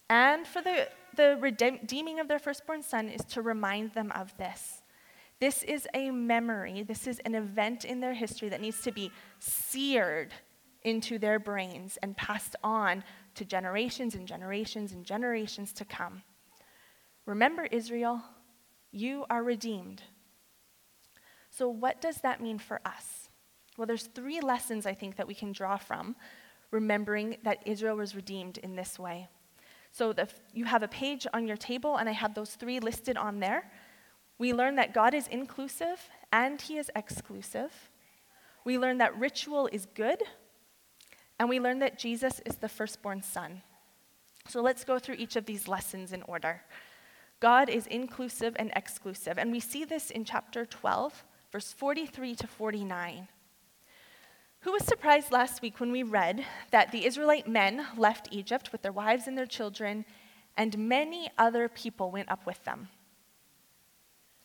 and 0.09 0.45
for 0.45 0.61
the, 0.61 0.89
the 1.15 1.37
redeeming 1.39 2.19
of 2.19 2.27
their 2.27 2.39
firstborn 2.39 2.83
son 2.83 3.09
is 3.09 3.23
to 3.25 3.41
remind 3.41 3.93
them 3.93 4.11
of 4.11 4.37
this. 4.37 4.81
This 5.39 5.62
is 5.63 5.88
a 5.94 6.10
memory, 6.10 6.84
this 6.84 7.06
is 7.06 7.19
an 7.19 7.36
event 7.36 7.86
in 7.86 8.00
their 8.00 8.13
history 8.13 8.50
that 8.50 8.62
needs 8.62 8.81
to 8.81 8.92
be 8.92 9.12
seared 9.39 10.34
into 10.84 11.19
their 11.19 11.38
brains 11.38 11.98
and 12.01 12.18
passed 12.18 12.56
on 12.63 13.04
to 13.36 13.45
generations 13.45 14.16
and 14.16 14.28
generations 14.28 14.94
and 14.94 15.06
generations 15.06 15.74
to 15.74 15.86
come. 15.86 16.24
Remember, 17.25 17.66
Israel, 17.66 18.22
you 18.92 19.25
are 19.30 19.44
redeemed. 19.44 20.01
So, 21.50 21.68
what 21.68 22.01
does 22.01 22.18
that 22.22 22.42
mean 22.42 22.57
for 22.57 22.80
us? 22.86 23.30
Well, 23.78 23.86
there's 23.86 24.07
three 24.07 24.42
lessons 24.42 24.86
I 24.86 24.94
think 24.94 25.18
that 25.18 25.28
we 25.28 25.36
can 25.36 25.51
draw 25.51 25.78
from 25.78 26.16
remembering 26.72 27.38
that 27.44 27.60
Israel 27.66 27.98
was 27.98 28.16
redeemed 28.16 28.57
in 28.60 28.75
this 28.75 28.98
way. 28.98 29.28
So, 29.92 30.13
the, 30.13 30.28
you 30.54 30.66
have 30.66 30.84
a 30.84 30.88
page 30.88 31.28
on 31.34 31.48
your 31.48 31.57
table, 31.57 31.98
and 31.98 32.07
I 32.07 32.12
have 32.12 32.34
those 32.34 32.56
three 32.56 32.80
listed 32.80 33.18
on 33.18 33.39
there. 33.39 33.69
We 34.39 34.54
learn 34.54 34.75
that 34.75 34.94
God 34.94 35.13
is 35.13 35.28
inclusive 35.28 36.10
and 36.32 36.62
He 36.62 36.77
is 36.77 36.91
exclusive. 36.96 37.72
We 38.65 38.77
learn 38.77 38.98
that 38.98 39.17
ritual 39.17 39.70
is 39.72 39.88
good, 39.96 40.22
and 41.39 41.48
we 41.48 41.60
learn 41.60 41.79
that 41.79 41.98
Jesus 41.98 42.41
is 42.46 42.58
the 42.58 42.67
firstborn 42.67 43.22
son. 43.22 43.62
So, 44.50 44.62
let's 44.62 44.84
go 44.84 45.00
through 45.00 45.15
each 45.15 45.38
of 45.38 45.46
these 45.46 45.67
lessons 45.67 46.12
in 46.12 46.22
order. 46.24 46.62
God 47.39 47.70
is 47.70 47.88
inclusive 47.88 48.56
and 48.58 48.72
exclusive. 48.75 49.38
And 49.38 49.51
we 49.51 49.60
see 49.60 49.86
this 49.86 50.10
in 50.10 50.25
chapter 50.25 50.65
12, 50.65 51.24
verse 51.51 51.72
43 51.72 52.36
to 52.36 52.48
49. 52.48 53.27
Who 54.62 54.72
was 54.72 54.84
surprised 54.84 55.32
last 55.32 55.62
week 55.62 55.79
when 55.79 55.91
we 55.91 56.03
read 56.03 56.44
that 56.72 56.91
the 56.91 57.06
Israelite 57.06 57.48
men 57.48 57.86
left 57.96 58.27
Egypt 58.32 58.72
with 58.72 58.82
their 58.82 58.91
wives 58.91 59.27
and 59.27 59.38
their 59.38 59.46
children, 59.46 60.03
and 60.58 60.77
many 60.77 61.29
other 61.38 61.70
people 61.70 62.10
went 62.12 62.29
up 62.29 62.46
with 62.46 62.63
them? 62.63 62.89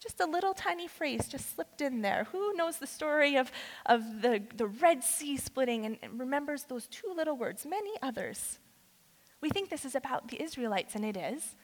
Just 0.03 0.21
a 0.21 0.27
little 0.27 0.53
tiny 0.53 0.89
phrase 0.89 1.29
just 1.29 1.55
slipped 1.55 1.81
in 1.81 2.03
there. 2.03 2.27
Who 2.33 2.55
knows 2.55 2.79
the 2.79 2.89
story 2.89 3.37
of, 3.37 3.53
of 3.87 4.21
the, 4.21 4.43
the 4.57 4.67
Red 4.67 5.05
Sea 5.05 5.37
splitting 5.37 5.87
and, 5.87 5.97
and 6.03 6.19
remembers 6.19 6.65
those 6.65 6.89
two 6.89 7.13
little 7.15 7.37
words, 7.37 7.65
many 7.65 7.93
others? 8.03 8.59
We 9.41 9.49
think 9.49 9.71
this 9.71 9.85
is 9.85 9.95
about 9.95 10.27
the 10.27 10.43
Israelites, 10.43 10.97
and 10.97 11.05
it 11.05 11.17
is. 11.17 11.55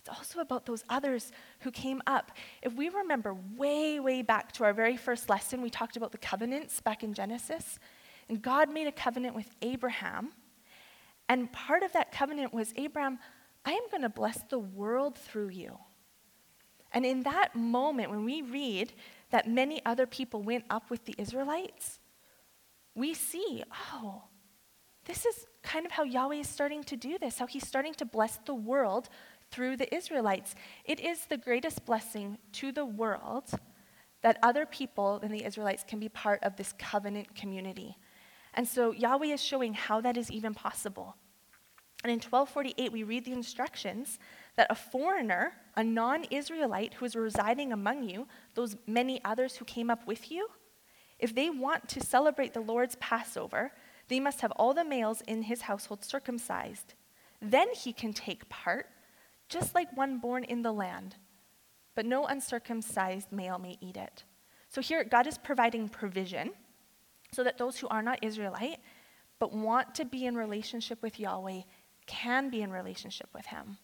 It's 0.00 0.08
also 0.08 0.40
about 0.40 0.66
those 0.66 0.82
others 0.88 1.30
who 1.60 1.70
came 1.70 2.02
up. 2.08 2.32
If 2.62 2.74
we 2.74 2.88
remember 2.88 3.36
way, 3.56 4.00
way 4.00 4.22
back 4.22 4.50
to 4.52 4.64
our 4.64 4.72
very 4.72 4.96
first 4.96 5.30
lesson, 5.30 5.62
we 5.62 5.70
talked 5.70 5.96
about 5.96 6.10
the 6.10 6.18
covenants 6.18 6.80
back 6.80 7.04
in 7.04 7.14
Genesis. 7.14 7.78
And 8.28 8.42
God 8.42 8.72
made 8.72 8.88
a 8.88 8.92
covenant 8.92 9.36
with 9.36 9.54
Abraham. 9.62 10.32
And 11.28 11.50
part 11.52 11.84
of 11.84 11.92
that 11.92 12.10
covenant 12.10 12.52
was 12.52 12.74
Abraham, 12.76 13.20
I 13.64 13.70
am 13.70 13.88
going 13.90 14.02
to 14.02 14.08
bless 14.08 14.42
the 14.50 14.58
world 14.58 15.16
through 15.16 15.50
you. 15.50 15.78
And 16.94 17.04
in 17.04 17.24
that 17.24 17.54
moment, 17.56 18.10
when 18.10 18.24
we 18.24 18.40
read 18.40 18.92
that 19.30 19.48
many 19.48 19.84
other 19.84 20.06
people 20.06 20.42
went 20.42 20.64
up 20.70 20.90
with 20.90 21.04
the 21.04 21.14
Israelites, 21.18 21.98
we 22.94 23.12
see, 23.12 23.64
oh, 23.92 24.22
this 25.04 25.26
is 25.26 25.46
kind 25.62 25.84
of 25.84 25.92
how 25.92 26.04
Yahweh 26.04 26.36
is 26.36 26.48
starting 26.48 26.84
to 26.84 26.96
do 26.96 27.18
this, 27.18 27.38
how 27.38 27.46
he's 27.46 27.66
starting 27.66 27.94
to 27.94 28.04
bless 28.04 28.38
the 28.46 28.54
world 28.54 29.08
through 29.50 29.76
the 29.76 29.92
Israelites. 29.92 30.54
It 30.84 31.00
is 31.00 31.26
the 31.26 31.36
greatest 31.36 31.84
blessing 31.84 32.38
to 32.52 32.70
the 32.70 32.86
world 32.86 33.50
that 34.22 34.38
other 34.42 34.64
people 34.64 35.18
than 35.18 35.32
the 35.32 35.44
Israelites 35.44 35.84
can 35.86 35.98
be 35.98 36.08
part 36.08 36.42
of 36.42 36.56
this 36.56 36.72
covenant 36.78 37.34
community. 37.34 37.98
And 38.54 38.66
so 38.66 38.92
Yahweh 38.92 39.26
is 39.26 39.42
showing 39.42 39.74
how 39.74 40.00
that 40.00 40.16
is 40.16 40.30
even 40.30 40.54
possible. 40.54 41.16
And 42.04 42.10
in 42.10 42.16
1248, 42.16 42.92
we 42.92 43.02
read 43.02 43.24
the 43.24 43.32
instructions 43.32 44.18
that 44.56 44.70
a 44.70 44.74
foreigner, 44.74 45.52
a 45.76 45.84
non 45.84 46.24
Israelite 46.24 46.94
who 46.94 47.04
is 47.04 47.16
residing 47.16 47.72
among 47.72 48.08
you, 48.08 48.26
those 48.54 48.76
many 48.86 49.20
others 49.24 49.56
who 49.56 49.64
came 49.64 49.90
up 49.90 50.06
with 50.06 50.30
you, 50.30 50.48
If 51.18 51.34
they 51.34 51.50
want 51.50 51.88
to 51.90 52.00
celebrate 52.00 52.54
the 52.54 52.60
Lord's 52.60 52.96
Passover, 52.96 53.72
they 54.08 54.20
must 54.20 54.40
have 54.40 54.52
all 54.52 54.74
the 54.74 54.84
males 54.84 55.22
in 55.22 55.42
his 55.42 55.62
household 55.62 56.04
circumcised. 56.04 56.94
Then 57.40 57.68
he 57.74 57.92
can 57.92 58.12
take 58.12 58.48
part, 58.48 58.86
just 59.48 59.74
like 59.74 59.96
one 59.96 60.18
born 60.18 60.44
in 60.44 60.62
the 60.62 60.72
land. 60.72 61.16
But 61.94 62.06
no 62.06 62.26
uncircumcised 62.26 63.30
male 63.32 63.58
may 63.58 63.78
eat 63.80 63.96
it. 63.96 64.24
So 64.68 64.80
here, 64.80 65.04
God 65.04 65.26
is 65.26 65.38
providing 65.38 65.88
provision 65.88 66.50
so 67.32 67.44
that 67.44 67.58
those 67.58 67.78
who 67.78 67.88
are 67.88 68.02
not 68.02 68.22
Israelite 68.22 68.80
but 69.38 69.52
want 69.52 69.94
to 69.96 70.04
be 70.04 70.26
in 70.26 70.36
relationship 70.36 71.02
with 71.02 71.18
Yahweh 71.18 71.62
can 72.06 72.50
be 72.50 72.62
in 72.62 72.70
relationship 72.70 73.28
with 73.34 73.46
him. 73.46 73.78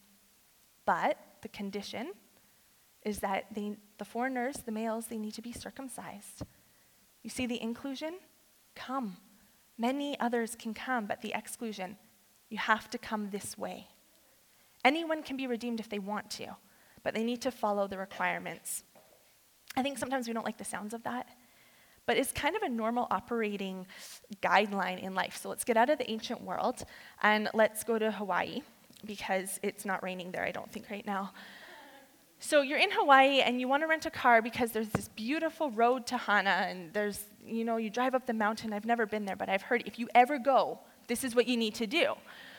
But 0.90 1.18
the 1.42 1.48
condition 1.48 2.14
is 3.04 3.20
that 3.20 3.44
they, 3.54 3.76
the 3.98 4.04
foreigners, 4.04 4.56
the 4.66 4.72
males, 4.72 5.06
they 5.06 5.18
need 5.18 5.34
to 5.34 5.40
be 5.40 5.52
circumcised. 5.52 6.42
You 7.22 7.30
see 7.30 7.46
the 7.46 7.62
inclusion? 7.62 8.14
Come. 8.74 9.16
Many 9.78 10.18
others 10.18 10.56
can 10.56 10.74
come, 10.74 11.06
but 11.06 11.22
the 11.22 11.32
exclusion, 11.32 11.96
you 12.48 12.58
have 12.58 12.90
to 12.90 12.98
come 12.98 13.30
this 13.30 13.56
way. 13.56 13.86
Anyone 14.84 15.22
can 15.22 15.36
be 15.36 15.46
redeemed 15.46 15.78
if 15.78 15.88
they 15.88 16.00
want 16.00 16.28
to, 16.30 16.56
but 17.04 17.14
they 17.14 17.22
need 17.22 17.40
to 17.42 17.52
follow 17.52 17.86
the 17.86 17.96
requirements. 17.96 18.82
I 19.76 19.84
think 19.84 19.96
sometimes 19.96 20.26
we 20.26 20.34
don't 20.34 20.44
like 20.44 20.58
the 20.58 20.64
sounds 20.64 20.92
of 20.92 21.04
that, 21.04 21.28
but 22.04 22.16
it's 22.16 22.32
kind 22.32 22.56
of 22.56 22.62
a 22.62 22.68
normal 22.68 23.06
operating 23.12 23.86
guideline 24.42 25.00
in 25.00 25.14
life. 25.14 25.38
So 25.40 25.50
let's 25.50 25.62
get 25.62 25.76
out 25.76 25.88
of 25.88 25.98
the 25.98 26.10
ancient 26.10 26.42
world 26.42 26.82
and 27.22 27.48
let's 27.54 27.84
go 27.84 27.96
to 27.96 28.10
Hawaii 28.10 28.62
because 29.06 29.60
it's 29.62 29.84
not 29.84 30.02
raining 30.02 30.32
there, 30.32 30.44
I 30.44 30.50
don't 30.50 30.70
think, 30.70 30.90
right 30.90 31.06
now. 31.06 31.32
So 32.42 32.62
you're 32.62 32.78
in 32.78 32.90
Hawaii 32.90 33.40
and 33.40 33.60
you 33.60 33.68
want 33.68 33.82
to 33.82 33.86
rent 33.86 34.06
a 34.06 34.10
car 34.10 34.40
because 34.40 34.72
there's 34.72 34.88
this 34.88 35.08
beautiful 35.08 35.70
road 35.70 36.06
to 36.06 36.16
Hana 36.16 36.66
and 36.68 36.90
there's, 36.94 37.22
you 37.44 37.64
know, 37.64 37.76
you 37.76 37.90
drive 37.90 38.14
up 38.14 38.26
the 38.26 38.32
mountain. 38.32 38.72
I've 38.72 38.86
never 38.86 39.04
been 39.04 39.26
there, 39.26 39.36
but 39.36 39.50
I've 39.50 39.62
heard 39.62 39.82
if 39.84 39.98
you 39.98 40.08
ever 40.14 40.38
go, 40.38 40.78
this 41.06 41.22
is 41.22 41.34
what 41.34 41.46
you 41.46 41.58
need 41.58 41.74
to 41.74 41.86
do. 41.86 42.14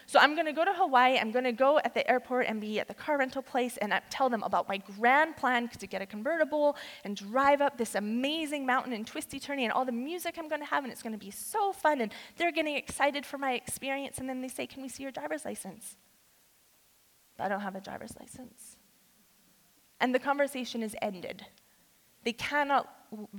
So 0.06 0.20
I'm 0.20 0.36
going 0.36 0.46
to 0.46 0.54
go 0.54 0.66
to 0.66 0.74
Hawaii. 0.74 1.18
I'm 1.18 1.32
going 1.32 1.46
to 1.46 1.52
go 1.52 1.80
at 1.80 1.94
the 1.94 2.08
airport 2.10 2.46
and 2.48 2.60
be 2.60 2.80
at 2.80 2.88
the 2.88 2.94
car 2.94 3.18
rental 3.18 3.42
place 3.42 3.78
and 3.78 3.94
tell 4.10 4.30
them 4.30 4.44
about 4.44 4.68
my 4.68 4.78
grand 4.78 5.38
plan 5.38 5.70
to 5.70 5.88
get 5.88 6.02
a 6.02 6.06
convertible 6.06 6.76
and 7.04 7.16
drive 7.16 7.62
up 7.62 7.78
this 7.78 7.96
amazing 7.96 8.66
mountain 8.66 8.94
and 8.94 9.08
twisty 9.08 9.40
turny 9.40 9.62
and 9.62 9.72
all 9.72 9.86
the 9.86 9.92
music 9.92 10.36
I'm 10.38 10.50
going 10.50 10.62
to 10.62 10.68
have 10.68 10.84
and 10.84 10.92
it's 10.92 11.02
going 11.02 11.18
to 11.18 11.26
be 11.26 11.32
so 11.32 11.72
fun 11.72 12.02
and 12.02 12.12
they're 12.38 12.52
getting 12.52 12.76
excited 12.76 13.26
for 13.26 13.38
my 13.38 13.54
experience 13.54 14.18
and 14.18 14.28
then 14.28 14.42
they 14.42 14.48
say, 14.48 14.68
"Can 14.68 14.82
we 14.82 14.90
see 14.90 15.04
your 15.04 15.12
driver's 15.12 15.46
license?" 15.46 15.96
I 17.42 17.50
don't 17.50 17.62
have 17.62 17.76
a 17.76 17.82
driver's 17.82 18.16
license 18.20 18.78
and 20.02 20.14
the 20.14 20.20
conversation 20.20 20.84
is 20.84 20.96
ended. 21.02 21.46
They 22.26 22.34
cannot 22.34 22.90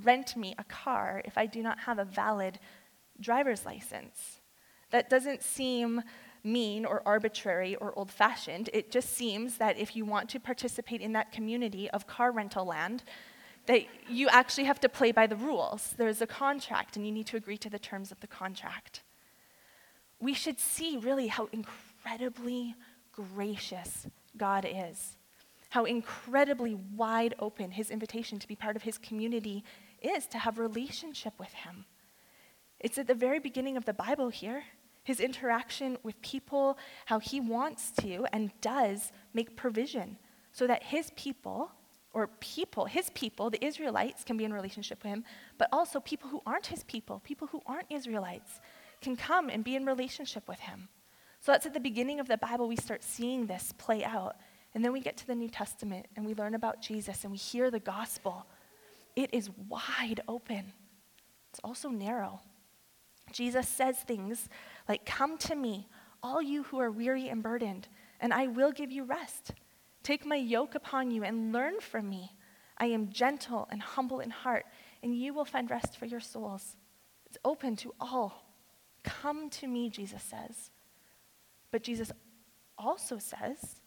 rent 0.02 0.37
me 0.37 0.54
a 0.59 0.64
car 0.64 1.21
if 1.25 1.37
I 1.37 1.44
do 1.44 1.62
not 1.62 1.80
have 1.80 1.99
a 1.99 2.04
valid 2.04 2.59
driver's 3.21 3.66
license. 3.66 4.40
That 4.90 5.11
doesn't 5.11 5.42
seem 5.42 6.02
mean 6.44 6.85
or 6.85 7.02
arbitrary 7.04 7.76
or 7.76 7.97
old 7.99 8.11
fashioned. 8.11 8.71
It 8.73 8.90
just 8.90 9.11
seems 9.11 9.59
that 9.59 9.78
if 9.78 9.94
you 9.94 10.04
want 10.04 10.28
to 10.30 10.40
participate 10.40 11.00
in 11.00 11.12
that 11.12 11.32
community 11.32 11.90
of 11.90 12.06
car 12.06 12.32
rental 12.32 12.64
land, 12.64 13.02
that 13.66 13.82
you 14.09 14.28
actually 14.28 14.64
have 14.64 14.80
to 14.80 14.88
play 14.88 15.12
by 15.12 15.26
the 15.26 15.37
rules. 15.37 15.94
There's 15.97 16.21
a 16.21 16.26
contract, 16.26 16.97
and 16.97 17.06
you 17.06 17.12
need 17.12 17.26
to 17.28 17.37
agree 17.37 17.59
to 17.59 17.71
the 17.71 17.78
terms 17.78 18.11
of 18.11 18.21
the 18.21 18.26
contract. 18.26 19.02
We 20.21 20.35
should 20.35 20.59
see 20.59 20.97
really 20.97 21.28
how 21.28 21.49
incredibly 21.52 22.75
gracious 23.12 24.07
God 24.37 24.66
is 24.69 25.16
how 25.73 25.87
incredibly 25.87 26.75
wide 26.75 27.35
open 27.38 27.71
his 27.71 27.90
invitation 27.90 28.38
to 28.38 28.47
be 28.47 28.54
part 28.54 28.76
of 28.76 28.83
his 28.83 28.99
community 28.99 29.64
is, 30.02 30.26
to 30.26 30.37
have 30.37 30.59
relationship 30.59 31.33
with 31.38 31.52
him. 31.54 31.87
It's 32.78 32.99
at 32.99 33.07
the 33.07 33.14
very 33.14 33.38
beginning 33.38 33.78
of 33.78 33.87
the 33.87 33.95
Bible 33.95 34.28
here. 34.28 34.64
His 35.02 35.19
interaction 35.19 35.97
with 36.02 36.21
people, 36.21 36.76
how 37.07 37.21
he 37.21 37.40
wants 37.40 37.90
to 38.02 38.26
and 38.35 38.50
does 38.61 39.12
make 39.33 39.57
provision 39.57 40.19
so 40.52 40.66
that 40.66 40.83
his 40.83 41.11
people, 41.16 41.73
or 42.12 42.26
people, 42.40 42.85
his 42.85 43.09
people, 43.14 43.49
the 43.49 43.64
Israelites, 43.64 44.25
can 44.25 44.37
be 44.37 44.45
in 44.45 44.52
relationship 44.52 45.02
with 45.02 45.11
him, 45.11 45.25
but 45.57 45.69
also 45.73 46.00
people 46.00 46.28
who 46.28 46.42
aren't 46.45 46.66
his 46.66 46.85
people, 46.85 47.23
people 47.25 47.49
who 47.49 47.62
aren't 47.64 47.90
Israelites, 47.90 48.61
can 49.00 49.16
come 49.16 49.49
and 49.49 49.64
be 49.64 49.75
in 49.75 49.87
relationship 49.87 50.47
with 50.47 50.61
him. 50.61 50.88
So 51.42 51.50
that's 51.50 51.66
at 51.66 51.75
the 51.75 51.80
beginning 51.80 52.20
of 52.20 52.28
the 52.28 52.38
Bible, 52.38 52.68
we 52.68 52.76
start 52.76 53.02
seeing 53.02 53.46
this 53.46 53.72
play 53.76 54.04
out. 54.04 54.37
And 54.75 54.84
then 54.84 54.92
we 54.92 55.00
get 55.00 55.16
to 55.18 55.26
the 55.26 55.34
New 55.34 55.49
Testament 55.49 56.06
and 56.14 56.25
we 56.25 56.34
learn 56.34 56.54
about 56.54 56.80
Jesus 56.80 57.25
and 57.25 57.32
we 57.32 57.37
hear 57.37 57.68
the 57.68 57.80
gospel. 57.80 58.46
It 59.16 59.34
is 59.34 59.50
wide 59.68 60.20
open, 60.28 60.72
it's 61.50 61.61
also 61.64 61.88
narrow. 61.88 62.40
Jesus 63.32 63.68
says 63.68 63.99
things 63.99 64.49
like, 64.88 65.04
Come 65.04 65.37
to 65.38 65.56
me, 65.56 65.88
all 66.22 66.40
you 66.40 66.62
who 66.62 66.78
are 66.78 66.90
weary 66.90 67.28
and 67.28 67.42
burdened, 67.42 67.88
and 68.20 68.32
I 68.32 68.46
will 68.46 68.70
give 68.70 68.92
you 68.92 69.02
rest. 69.02 69.52
Take 70.04 70.25
my 70.25 70.37
yoke 70.37 70.76
upon 70.76 71.11
you 71.11 71.25
and 71.25 71.52
learn 71.52 71.80
from 71.80 72.08
me. 72.08 72.32
I 72.78 72.87
am 72.87 73.11
gentle 73.11 73.66
and 73.70 73.82
humble 73.82 74.20
in 74.20 74.30
heart, 74.30 74.64
and 75.02 75.16
you 75.16 75.34
will 75.34 75.44
find 75.44 75.70
rest 75.70 75.96
for 75.96 76.06
your 76.06 76.20
souls. 76.20 76.76
It's 77.26 77.38
open 77.44 77.75
to 77.76 77.94
all. 78.00 78.46
Come 79.02 79.50
to 79.50 79.66
me, 79.66 79.90
Jesus 79.90 80.22
says. 80.22 80.71
But 81.72 81.82
Jesus 81.82 82.12
also 82.78 83.18
says, 83.18 83.80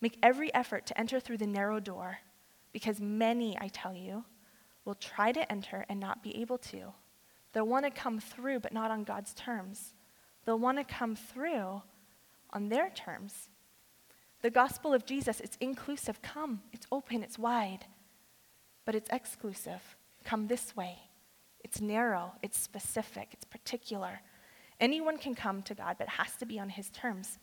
Make 0.00 0.16
every 0.22 0.52
effort 0.54 0.86
to 0.86 0.98
enter 0.98 1.20
through 1.20 1.36
the 1.36 1.46
narrow 1.46 1.78
door, 1.78 2.20
because 2.72 3.00
many, 3.02 3.58
I 3.60 3.68
tell 3.68 3.94
you, 3.94 4.24
will 4.86 4.94
try 4.94 5.30
to 5.32 5.52
enter 5.52 5.84
and 5.90 6.00
not 6.00 6.22
be 6.22 6.40
able 6.40 6.56
to. 6.56 6.94
They'll 7.52 7.66
want 7.66 7.84
to 7.84 7.90
come 7.90 8.18
through, 8.18 8.60
but 8.60 8.72
not 8.72 8.90
on 8.90 9.04
God's 9.04 9.34
terms. 9.34 9.92
They'll 10.44 10.58
want 10.58 10.78
to 10.78 10.84
come 10.84 11.14
through 11.16 11.82
on 12.50 12.68
their 12.70 12.88
terms. 12.90 13.50
The 14.40 14.50
gospel 14.50 14.94
of 14.94 15.04
Jesus, 15.04 15.40
it's 15.40 15.58
inclusive. 15.60 16.22
Come, 16.22 16.62
it's 16.72 16.86
open, 16.90 17.22
it's 17.22 17.38
wide, 17.38 17.84
but 18.86 18.94
it's 18.94 19.10
exclusive. 19.10 19.96
Come 20.24 20.46
this 20.46 20.74
way. 20.74 20.96
It's 21.62 21.80
narrow, 21.80 22.32
it's 22.42 22.58
specific, 22.58 23.28
it's 23.32 23.44
particular. 23.44 24.22
Anyone 24.80 25.18
can 25.18 25.34
come 25.34 25.62
to 25.62 25.74
God, 25.74 25.96
but 25.98 26.08
it 26.08 26.14
has 26.14 26.34
to 26.36 26.46
be 26.46 26.58
on 26.58 26.70
his 26.70 26.90
terms. 26.90 27.38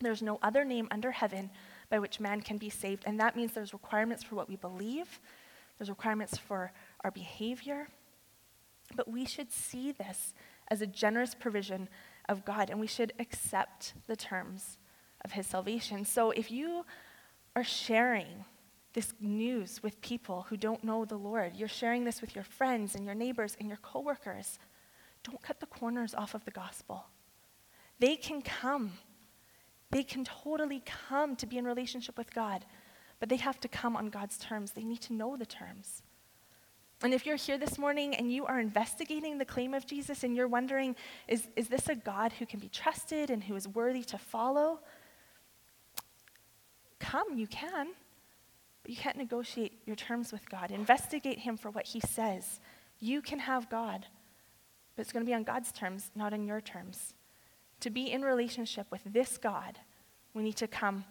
There's 0.00 0.22
no 0.22 0.38
other 0.42 0.64
name 0.64 0.88
under 0.90 1.12
heaven 1.12 1.50
by 1.88 2.00
which 2.00 2.20
man 2.20 2.40
can 2.40 2.58
be 2.58 2.68
saved. 2.68 3.04
And 3.06 3.18
that 3.20 3.36
means 3.36 3.52
there's 3.52 3.72
requirements 3.72 4.24
for 4.24 4.34
what 4.34 4.48
we 4.48 4.56
believe, 4.56 5.20
there's 5.78 5.88
requirements 5.88 6.36
for 6.36 6.72
our 7.02 7.10
behavior. 7.10 7.88
But 8.96 9.08
we 9.08 9.24
should 9.24 9.50
see 9.52 9.92
this 9.92 10.34
as 10.68 10.82
a 10.82 10.86
generous 10.86 11.34
provision 11.34 11.88
of 12.28 12.44
God, 12.44 12.70
and 12.70 12.80
we 12.80 12.86
should 12.86 13.12
accept 13.18 13.94
the 14.06 14.16
terms 14.16 14.78
of 15.24 15.32
his 15.32 15.46
salvation. 15.46 16.04
So 16.04 16.30
if 16.30 16.50
you 16.50 16.84
are 17.56 17.64
sharing 17.64 18.44
this 18.92 19.12
news 19.20 19.82
with 19.82 20.00
people 20.00 20.46
who 20.48 20.56
don't 20.56 20.84
know 20.84 21.04
the 21.04 21.16
Lord, 21.16 21.56
you're 21.56 21.68
sharing 21.68 22.04
this 22.04 22.20
with 22.20 22.34
your 22.34 22.44
friends 22.44 22.94
and 22.94 23.04
your 23.04 23.14
neighbors 23.14 23.56
and 23.58 23.68
your 23.68 23.78
coworkers, 23.78 24.58
don't 25.24 25.42
cut 25.42 25.60
the 25.60 25.66
corners 25.66 26.14
off 26.14 26.34
of 26.34 26.44
the 26.44 26.50
gospel. 26.50 27.06
They 27.98 28.16
can 28.16 28.42
come 28.42 28.92
they 29.94 30.02
can 30.02 30.24
totally 30.24 30.82
come 30.84 31.36
to 31.36 31.46
be 31.46 31.56
in 31.56 31.64
relationship 31.64 32.18
with 32.18 32.34
God, 32.34 32.64
but 33.20 33.28
they 33.28 33.36
have 33.36 33.60
to 33.60 33.68
come 33.68 33.94
on 33.94 34.10
God's 34.10 34.36
terms. 34.38 34.72
They 34.72 34.82
need 34.82 35.00
to 35.02 35.12
know 35.12 35.36
the 35.36 35.46
terms. 35.46 36.02
And 37.04 37.14
if 37.14 37.24
you're 37.24 37.36
here 37.36 37.58
this 37.58 37.78
morning 37.78 38.12
and 38.16 38.32
you 38.32 38.44
are 38.44 38.58
investigating 38.58 39.38
the 39.38 39.44
claim 39.44 39.72
of 39.72 39.86
Jesus 39.86 40.24
and 40.24 40.34
you're 40.34 40.48
wondering, 40.48 40.96
is, 41.28 41.46
is 41.54 41.68
this 41.68 41.88
a 41.88 41.94
God 41.94 42.32
who 42.32 42.44
can 42.44 42.58
be 42.58 42.68
trusted 42.68 43.30
and 43.30 43.44
who 43.44 43.54
is 43.54 43.68
worthy 43.68 44.02
to 44.02 44.18
follow? 44.18 44.80
Come, 46.98 47.38
you 47.38 47.46
can, 47.46 47.90
but 48.82 48.90
you 48.90 48.96
can't 48.96 49.16
negotiate 49.16 49.80
your 49.86 49.94
terms 49.94 50.32
with 50.32 50.50
God. 50.50 50.72
Investigate 50.72 51.38
Him 51.38 51.56
for 51.56 51.70
what 51.70 51.86
He 51.86 52.00
says. 52.00 52.58
You 52.98 53.22
can 53.22 53.38
have 53.38 53.70
God, 53.70 54.06
but 54.94 55.02
it's 55.02 55.12
going 55.12 55.24
to 55.24 55.28
be 55.28 55.34
on 55.34 55.44
God's 55.44 55.72
terms, 55.72 56.10
not 56.14 56.32
on 56.32 56.46
your 56.46 56.60
terms. 56.60 57.14
To 57.80 57.90
be 57.90 58.10
in 58.10 58.22
relationship 58.22 58.86
with 58.90 59.02
this 59.04 59.36
God, 59.38 59.78
we 60.32 60.42
need 60.42 60.56
to 60.56 60.68
come 60.68 61.04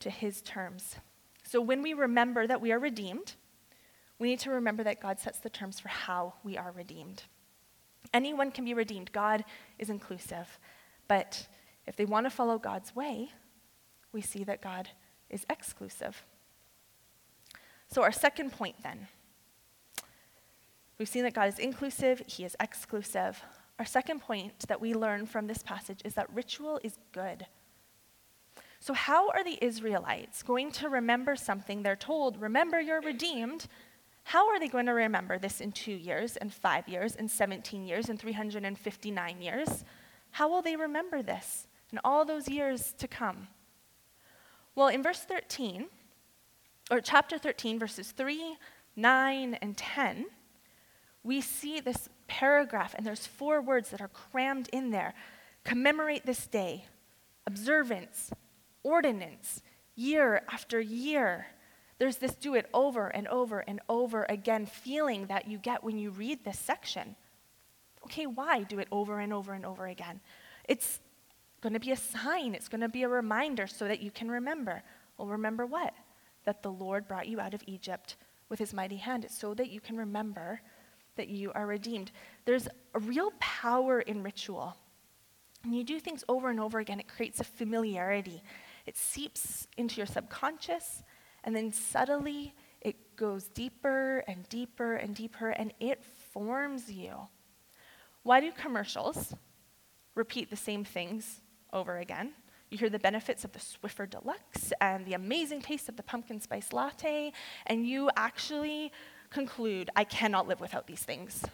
to 0.00 0.10
his 0.10 0.40
terms. 0.42 0.96
So 1.42 1.60
when 1.60 1.82
we 1.82 1.94
remember 1.94 2.46
that 2.46 2.60
we 2.60 2.72
are 2.72 2.78
redeemed, 2.78 3.34
we 4.18 4.28
need 4.28 4.40
to 4.40 4.50
remember 4.50 4.84
that 4.84 5.00
God 5.00 5.18
sets 5.18 5.38
the 5.38 5.50
terms 5.50 5.80
for 5.80 5.88
how 5.88 6.34
we 6.44 6.56
are 6.56 6.72
redeemed. 6.72 7.24
Anyone 8.12 8.50
can 8.50 8.64
be 8.64 8.74
redeemed. 8.74 9.12
God 9.12 9.44
is 9.78 9.90
inclusive. 9.90 10.58
But 11.08 11.48
if 11.86 11.96
they 11.96 12.04
want 12.04 12.26
to 12.26 12.30
follow 12.30 12.58
God's 12.58 12.94
way, 12.94 13.30
we 14.12 14.20
see 14.20 14.44
that 14.44 14.62
God 14.62 14.88
is 15.28 15.44
exclusive. 15.48 16.24
So, 17.88 18.02
our 18.02 18.12
second 18.12 18.52
point 18.52 18.76
then 18.82 19.08
we've 21.00 21.08
seen 21.08 21.24
that 21.24 21.32
God 21.32 21.48
is 21.48 21.58
inclusive, 21.58 22.22
He 22.26 22.44
is 22.44 22.54
exclusive. 22.60 23.42
Our 23.78 23.86
second 23.86 24.20
point 24.20 24.68
that 24.68 24.82
we 24.82 24.92
learn 24.92 25.24
from 25.24 25.46
this 25.46 25.62
passage 25.62 26.02
is 26.04 26.12
that 26.14 26.32
ritual 26.32 26.78
is 26.84 26.98
good. 27.12 27.46
So, 28.80 28.92
how 28.92 29.30
are 29.30 29.42
the 29.42 29.58
Israelites 29.64 30.42
going 30.42 30.70
to 30.72 30.90
remember 30.90 31.36
something 31.36 31.82
they're 31.82 31.96
told, 31.96 32.38
remember 32.38 32.80
you're 32.80 33.00
redeemed? 33.00 33.66
How 34.24 34.50
are 34.50 34.60
they 34.60 34.68
going 34.68 34.84
to 34.86 34.92
remember 34.92 35.38
this 35.38 35.62
in 35.62 35.72
two 35.72 35.94
years, 35.94 36.36
and 36.36 36.52
five 36.52 36.86
years, 36.86 37.16
and 37.16 37.30
17 37.30 37.86
years, 37.86 38.10
and 38.10 38.20
359 38.20 39.40
years? 39.40 39.84
How 40.32 40.50
will 40.50 40.60
they 40.60 40.76
remember 40.76 41.22
this 41.22 41.66
in 41.90 41.98
all 42.04 42.26
those 42.26 42.46
years 42.46 42.92
to 42.98 43.08
come? 43.08 43.48
Well, 44.74 44.88
in 44.88 45.02
verse 45.02 45.20
13, 45.20 45.86
or 46.90 47.00
chapter 47.00 47.38
13, 47.38 47.78
verses 47.78 48.12
3, 48.12 48.56
9, 48.96 49.54
and 49.54 49.76
10, 49.78 50.26
we 51.22 51.40
see 51.40 51.80
this 51.80 52.08
paragraph, 52.26 52.94
and 52.96 53.06
there's 53.06 53.26
four 53.26 53.60
words 53.60 53.90
that 53.90 54.00
are 54.00 54.08
crammed 54.08 54.68
in 54.72 54.90
there 54.90 55.14
commemorate 55.64 56.24
this 56.24 56.46
day, 56.46 56.86
observance, 57.46 58.30
ordinance, 58.82 59.60
year 59.94 60.42
after 60.50 60.80
year. 60.80 61.46
There's 61.98 62.16
this 62.16 62.34
do 62.34 62.54
it 62.54 62.66
over 62.72 63.08
and 63.08 63.28
over 63.28 63.60
and 63.60 63.80
over 63.88 64.24
again 64.28 64.64
feeling 64.64 65.26
that 65.26 65.48
you 65.48 65.58
get 65.58 65.84
when 65.84 65.98
you 65.98 66.10
read 66.10 66.44
this 66.44 66.58
section. 66.58 67.14
Okay, 68.06 68.26
why 68.26 68.62
do 68.62 68.78
it 68.78 68.88
over 68.90 69.20
and 69.20 69.32
over 69.32 69.52
and 69.52 69.66
over 69.66 69.86
again? 69.86 70.20
It's 70.66 71.00
going 71.60 71.74
to 71.74 71.80
be 71.80 71.92
a 71.92 71.96
sign, 71.96 72.54
it's 72.54 72.68
going 72.68 72.80
to 72.80 72.88
be 72.88 73.02
a 73.02 73.08
reminder 73.08 73.66
so 73.66 73.86
that 73.86 74.00
you 74.00 74.10
can 74.10 74.30
remember. 74.30 74.82
Well, 75.18 75.28
remember 75.28 75.66
what? 75.66 75.92
That 76.44 76.62
the 76.62 76.72
Lord 76.72 77.06
brought 77.06 77.28
you 77.28 77.38
out 77.38 77.52
of 77.52 77.62
Egypt 77.66 78.16
with 78.48 78.58
his 78.58 78.72
mighty 78.72 78.96
hand. 78.96 79.26
It's 79.26 79.38
so 79.38 79.52
that 79.54 79.68
you 79.68 79.80
can 79.80 79.98
remember 79.98 80.62
that 81.16 81.28
you 81.28 81.52
are 81.54 81.66
redeemed. 81.66 82.10
There's 82.44 82.68
a 82.94 82.98
real 82.98 83.32
power 83.38 84.00
in 84.00 84.22
ritual. 84.22 84.76
When 85.62 85.74
you 85.74 85.84
do 85.84 86.00
things 86.00 86.24
over 86.28 86.48
and 86.48 86.58
over 86.58 86.78
again, 86.78 87.00
it 87.00 87.08
creates 87.08 87.40
a 87.40 87.44
familiarity. 87.44 88.42
It 88.86 88.96
seeps 88.96 89.66
into 89.76 89.98
your 89.98 90.06
subconscious, 90.06 91.02
and 91.44 91.54
then 91.54 91.72
subtly 91.72 92.54
it 92.80 93.16
goes 93.16 93.48
deeper 93.48 94.24
and 94.26 94.48
deeper 94.48 94.94
and 94.94 95.14
deeper, 95.14 95.50
and 95.50 95.74
it 95.80 96.02
forms 96.32 96.90
you. 96.90 97.14
Why 98.22 98.40
do 98.40 98.50
commercials 98.52 99.34
repeat 100.14 100.50
the 100.50 100.56
same 100.56 100.84
things 100.84 101.40
over 101.72 101.98
again? 101.98 102.32
You 102.70 102.78
hear 102.78 102.88
the 102.88 102.98
benefits 102.98 103.44
of 103.44 103.52
the 103.52 103.58
Swiffer 103.58 104.08
Deluxe 104.08 104.72
and 104.80 105.04
the 105.04 105.14
amazing 105.14 105.60
taste 105.60 105.88
of 105.88 105.96
the 105.96 106.02
pumpkin 106.02 106.40
spice 106.40 106.72
latte, 106.72 107.32
and 107.66 107.86
you 107.86 108.10
actually 108.16 108.92
conclude, 109.30 109.90
I 109.96 110.04
cannot 110.04 110.48
live 110.48 110.60
without 110.60 110.86
these 110.86 111.02
things. 111.02 111.44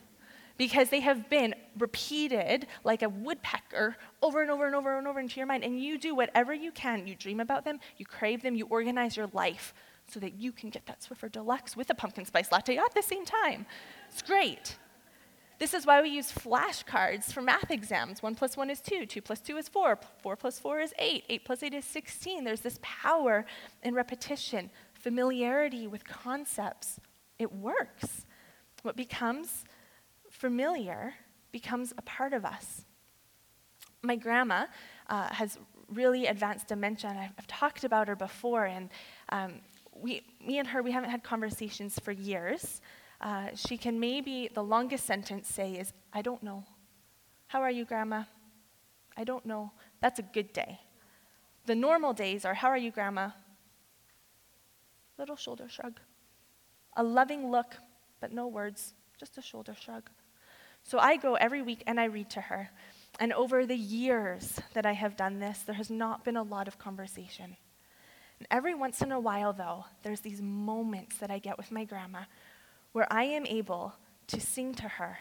Because 0.59 0.89
they 0.89 1.01
have 1.01 1.29
been 1.29 1.55
repeated 1.79 2.67
like 2.83 3.03
a 3.03 3.11
woodpecker 3.11 3.97
over 4.23 4.41
and 4.41 4.51
over 4.51 4.65
and 4.65 4.75
over 4.75 4.97
and 4.97 5.07
over 5.07 5.21
into 5.21 5.39
your 5.39 5.47
mind. 5.47 5.65
And 5.65 5.79
you 5.79 5.99
do 5.99 6.15
whatever 6.15 6.55
you 6.55 6.73
can. 6.73 7.07
You 7.07 7.15
dream 7.15 7.41
about 7.41 7.65
them, 7.65 7.79
you 7.99 8.07
crave 8.07 8.43
them, 8.43 8.55
you 8.55 8.67
organize 8.67 9.17
your 9.17 9.29
life 9.35 9.75
so 10.09 10.21
that 10.21 10.35
you 10.35 10.53
can 10.53 10.71
get 10.71 10.87
that 10.87 11.01
Swiffer 11.01 11.31
Deluxe 11.31 11.77
with 11.77 11.91
a 11.91 11.95
pumpkin 11.95 12.25
spice 12.25 12.51
latte 12.51 12.79
at 12.79 12.95
the 12.95 13.03
same 13.03 13.25
time. 13.25 13.67
It's 14.11 14.23
great. 14.23 14.77
This 15.59 15.73
is 15.73 15.87
why 15.87 16.03
we 16.03 16.11
use 16.11 16.31
flashcards 16.31 17.33
for 17.33 17.41
math 17.41 17.71
exams. 17.71 18.23
1 18.23 18.35
plus 18.35 18.57
1 18.57 18.69
is 18.69 18.81
2, 18.81 19.07
2 19.07 19.23
plus 19.23 19.41
2 19.41 19.57
is 19.57 19.69
4, 19.69 19.99
4 20.23 20.37
plus 20.37 20.59
4 20.59 20.81
is 20.81 20.93
8, 20.99 21.25
8 21.29 21.45
plus 21.45 21.63
8 21.63 21.75
is 21.75 21.85
16. 21.85 22.45
There's 22.45 22.61
this 22.61 22.79
power 22.83 23.47
in 23.83 23.95
repetition, 23.95 24.71
familiarity 24.93 25.87
with 25.87 26.05
concepts. 26.05 27.01
It 27.39 27.53
works. 27.53 28.27
What 28.83 28.97
becomes 28.97 29.65
familiar 30.31 31.15
becomes 31.53 31.93
a 31.97 32.03
part 32.03 32.33
of 32.33 32.45
us. 32.45 32.85
My 34.03 34.17
grandma 34.17 34.67
uh, 35.09 35.29
has 35.33 35.59
really 35.89 36.27
advanced 36.27 36.69
dementia, 36.69 37.11
and 37.11 37.19
I've, 37.19 37.33
I've, 37.39 37.47
talked 37.47 37.85
about 37.85 38.09
her 38.09 38.17
before, 38.17 38.67
and 38.67 38.91
um, 39.31 39.55
we, 39.93 40.23
me 40.45 40.59
and 40.59 40.69
her, 40.69 40.83
we 40.83 40.93
haven't 40.93 41.11
had 41.11 41.23
conversations 41.23 41.99
for 41.99 42.13
years. 42.13 42.81
Uh, 43.21 43.49
she 43.55 43.77
can 43.77 43.99
maybe, 43.99 44.51
the 44.53 44.63
longest 44.63 45.07
sentence 45.07 45.49
say 45.49 45.73
is, 45.75 45.93
I 46.13 46.23
don't 46.23 46.43
know. 46.43 46.65
How 47.47 47.63
are 47.63 47.71
you, 47.71 47.85
Grandma? 47.85 48.25
I 49.17 49.25
don't 49.25 49.47
know. 49.47 49.73
That's 50.01 50.19
a 50.19 50.23
good 50.23 50.53
day. 50.53 50.81
The 51.65 51.75
normal 51.75 52.13
days 52.13 52.45
are, 52.45 52.55
How 52.55 52.69
are 52.69 52.77
you, 52.77 52.91
Grandma? 52.91 53.31
Little 55.19 55.37
shoulder 55.37 55.69
shrug. 55.69 56.01
A 56.97 57.03
loving 57.03 57.51
look, 57.51 57.77
but 58.21 58.33
no 58.33 58.47
words, 58.49 58.95
just 59.19 59.39
a 59.39 59.43
shoulder 59.43 59.75
shrug. 59.79 60.11
So 60.83 60.99
I 60.99 61.17
go 61.17 61.35
every 61.35 61.63
week 61.63 61.83
and 61.87 62.01
I 62.01 62.05
read 62.05 62.31
to 62.31 62.41
her. 62.41 62.71
And 63.19 63.33
over 63.33 63.67
the 63.67 63.77
years 63.77 64.61
that 64.75 64.87
I 64.87 64.93
have 64.93 65.17
done 65.17 65.39
this, 65.39 65.61
there 65.61 65.75
has 65.75 65.91
not 65.91 66.25
been 66.25 66.37
a 66.37 66.43
lot 66.43 66.69
of 66.69 66.79
conversation. 66.79 67.57
And 68.39 68.49
every 68.51 68.75
once 68.75 69.01
in 69.01 69.13
a 69.13 69.21
while, 69.21 69.53
though, 69.53 69.87
there's 70.03 70.21
these 70.21 70.43
moments 70.43 71.19
that 71.19 71.31
I 71.31 71.39
get 71.39 71.57
with 71.57 71.73
my 71.73 71.85
grandma 71.85 72.21
where 72.93 73.11
I 73.11 73.25
am 73.25 73.47
able 73.47 73.95
to 74.29 74.41
sing 74.41 74.75
to 74.75 74.89
her. 74.89 75.19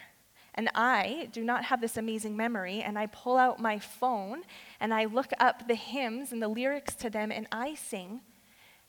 And 0.54 0.70
I 0.76 1.30
do 1.32 1.44
not 1.44 1.66
have 1.66 1.82
this 1.82 1.98
amazing 1.98 2.38
memory, 2.38 2.82
and 2.82 2.98
I 2.98 3.08
pull 3.08 3.38
out 3.38 3.60
my 3.60 3.80
phone 3.80 4.44
and 4.80 4.94
I 4.94 5.06
look 5.06 5.32
up 5.40 5.68
the 5.68 5.76
hymns 5.76 6.32
and 6.32 6.42
the 6.42 6.48
lyrics 6.48 6.96
to 6.96 7.10
them, 7.10 7.32
and 7.32 7.48
I 7.52 7.76
sing. 7.76 8.22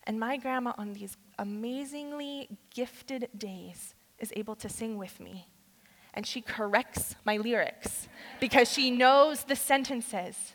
And 0.05 0.21
my 0.21 0.37
grandma, 0.37 0.75
on 0.79 0.93
these 0.93 1.17
amazingly 1.39 2.49
gifted 2.75 3.29
days, 3.37 3.95
is 4.19 4.33
able 4.37 4.57
to 4.57 4.69
sing 4.69 4.97
with 4.97 5.21
me. 5.21 5.49
And 6.15 6.27
she 6.27 6.41
corrects 6.41 7.15
my 7.25 7.37
lyrics 7.37 8.09
because 8.41 8.73
she 8.73 8.91
knows 8.91 9.45
the 9.45 9.57
sentences. 9.57 10.55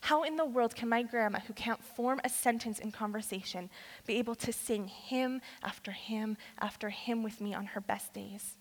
How 0.00 0.22
in 0.22 0.36
the 0.36 0.44
world 0.44 0.74
can 0.74 0.88
my 0.88 1.02
grandma, 1.02 1.38
who 1.40 1.54
can't 1.54 1.82
form 1.82 2.20
a 2.24 2.28
sentence 2.28 2.78
in 2.78 2.90
conversation, 2.90 3.70
be 4.06 4.16
able 4.16 4.34
to 4.34 4.52
sing 4.52 4.88
hymn 4.88 5.40
after 5.62 5.92
hymn 5.92 6.36
after 6.58 6.90
hymn 6.90 7.22
with 7.22 7.40
me 7.40 7.54
on 7.54 7.66
her 7.66 7.80
best 7.80 8.12
days? 8.12 8.56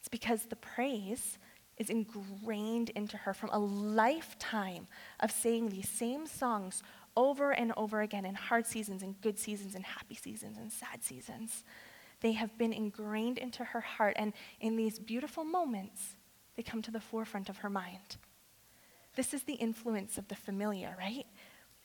It's 0.00 0.08
because 0.08 0.46
the 0.46 0.56
praise 0.56 1.38
is 1.76 1.90
ingrained 1.90 2.90
into 2.90 3.16
her 3.18 3.34
from 3.34 3.50
a 3.50 3.58
lifetime 3.58 4.86
of 5.20 5.30
saying 5.30 5.68
these 5.68 5.88
same 5.88 6.26
songs 6.26 6.82
over 7.16 7.52
and 7.52 7.72
over 7.76 8.00
again 8.00 8.24
in 8.24 8.34
hard 8.34 8.66
seasons 8.66 9.02
and 9.02 9.20
good 9.20 9.38
seasons 9.38 9.74
and 9.74 9.84
happy 9.84 10.14
seasons 10.14 10.58
and 10.58 10.72
sad 10.72 11.02
seasons. 11.02 11.64
They 12.20 12.32
have 12.32 12.56
been 12.56 12.72
ingrained 12.72 13.38
into 13.38 13.64
her 13.64 13.80
heart, 13.80 14.14
and 14.16 14.32
in 14.60 14.76
these 14.76 14.98
beautiful 14.98 15.44
moments, 15.44 16.16
they 16.56 16.62
come 16.62 16.82
to 16.82 16.90
the 16.90 17.00
forefront 17.00 17.48
of 17.48 17.58
her 17.58 17.70
mind. 17.70 18.16
This 19.16 19.34
is 19.34 19.42
the 19.42 19.54
influence 19.54 20.18
of 20.18 20.28
the 20.28 20.34
familiar, 20.34 20.94
right? 20.98 21.26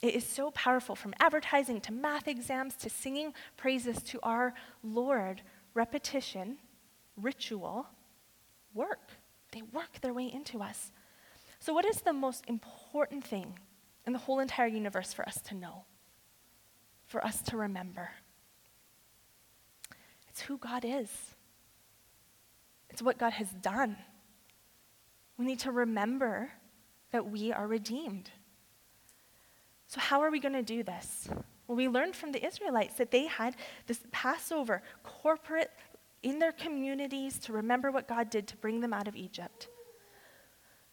It 0.00 0.14
is 0.14 0.26
so 0.26 0.50
powerful 0.52 0.96
from 0.96 1.14
advertising 1.20 1.80
to 1.82 1.92
math 1.92 2.26
exams 2.26 2.74
to 2.76 2.90
singing 2.90 3.34
praises 3.56 4.02
to 4.04 4.20
our 4.22 4.54
Lord. 4.82 5.42
Repetition, 5.74 6.56
ritual, 7.16 7.86
work. 8.74 9.10
They 9.52 9.62
work 9.62 10.00
their 10.00 10.14
way 10.14 10.30
into 10.32 10.62
us. 10.62 10.90
So, 11.58 11.74
what 11.74 11.84
is 11.84 12.00
the 12.00 12.12
most 12.12 12.44
important 12.48 13.24
thing 13.24 13.58
in 14.06 14.12
the 14.12 14.18
whole 14.18 14.40
entire 14.40 14.66
universe 14.66 15.12
for 15.12 15.26
us 15.26 15.40
to 15.42 15.54
know? 15.54 15.84
For 17.06 17.24
us 17.24 17.42
to 17.42 17.56
remember? 17.56 18.10
It's 20.28 20.40
who 20.40 20.58
God 20.58 20.84
is, 20.84 21.10
it's 22.88 23.02
what 23.02 23.18
God 23.18 23.32
has 23.32 23.50
done. 23.50 23.96
We 25.36 25.46
need 25.46 25.60
to 25.60 25.72
remember 25.72 26.50
that 27.12 27.26
we 27.26 27.50
are 27.52 27.66
redeemed. 27.66 28.30
So, 29.86 29.98
how 29.98 30.20
are 30.20 30.30
we 30.30 30.38
going 30.38 30.52
to 30.52 30.62
do 30.62 30.82
this? 30.82 31.28
Well, 31.66 31.76
we 31.76 31.88
learned 31.88 32.14
from 32.14 32.32
the 32.32 32.44
Israelites 32.44 32.94
that 32.96 33.10
they 33.10 33.26
had 33.26 33.56
this 33.86 34.00
Passover 34.12 34.82
corporate 35.02 35.70
in 36.22 36.38
their 36.38 36.52
communities 36.52 37.38
to 37.40 37.52
remember 37.52 37.90
what 37.90 38.06
God 38.06 38.30
did 38.30 38.46
to 38.48 38.56
bring 38.56 38.80
them 38.80 38.92
out 38.92 39.08
of 39.08 39.16
Egypt. 39.16 39.68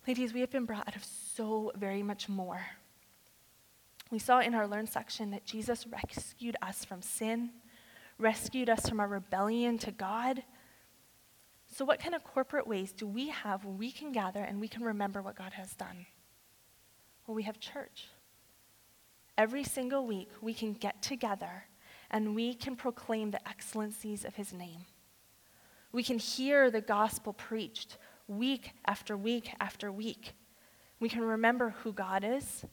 Ladies, 0.07 0.33
we 0.33 0.39
have 0.39 0.49
been 0.49 0.65
brought 0.65 0.87
out 0.87 0.95
of 0.95 1.03
so 1.03 1.71
very 1.75 2.01
much 2.01 2.29
more. 2.29 2.61
We 4.09 4.19
saw 4.19 4.39
in 4.39 4.55
our 4.55 4.67
Learn 4.67 4.87
section 4.87 5.31
that 5.31 5.45
Jesus 5.45 5.85
rescued 5.87 6.55
us 6.61 6.85
from 6.85 7.01
sin, 7.01 7.51
rescued 8.17 8.69
us 8.69 8.87
from 8.87 8.99
our 8.99 9.07
rebellion 9.07 9.77
to 9.79 9.91
God, 9.91 10.43
so, 11.67 11.85
what 11.85 11.99
kind 11.99 12.15
of 12.15 12.23
corporate 12.23 12.67
ways 12.67 12.91
do 12.91 13.05
we 13.05 13.29
have 13.29 13.65
when 13.65 13.77
we 13.77 13.91
can 13.91 14.11
gather 14.11 14.39
and 14.39 14.59
we 14.59 14.67
can 14.67 14.83
remember 14.83 15.21
what 15.21 15.35
God 15.35 15.53
has 15.53 15.75
done? 15.75 16.05
Well, 17.25 17.35
we 17.35 17.43
have 17.43 17.59
church. 17.59 18.07
Every 19.37 19.63
single 19.63 20.07
week, 20.07 20.29
we 20.41 20.53
can 20.53 20.73
get 20.73 21.01
together 21.01 21.65
and 22.09 22.33
we 22.33 22.53
can 22.53 22.75
proclaim 22.75 23.31
the 23.31 23.47
excellencies 23.47 24.23
of 24.23 24.35
his 24.35 24.53
name. 24.53 24.85
We 25.91 26.03
can 26.03 26.17
hear 26.17 26.71
the 26.71 26.81
gospel 26.81 27.33
preached 27.33 27.97
week 28.27 28.71
after 28.85 29.15
week 29.15 29.51
after 29.59 29.91
week. 29.91 30.33
We 30.99 31.09
can 31.09 31.21
remember 31.21 31.75
who 31.83 31.93
God 31.93 32.23
is, 32.23 32.65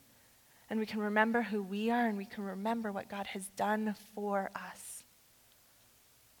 and 0.75 0.81
we 0.81 0.85
can 0.85 0.99
remember 0.99 1.41
who 1.41 1.63
we 1.63 1.89
are, 1.89 2.05
and 2.05 2.17
we 2.17 2.25
can 2.25 2.43
remember 2.43 2.91
what 2.91 3.07
God 3.07 3.27
has 3.27 3.47
done 3.55 3.95
for 4.13 4.51
us. 4.53 5.05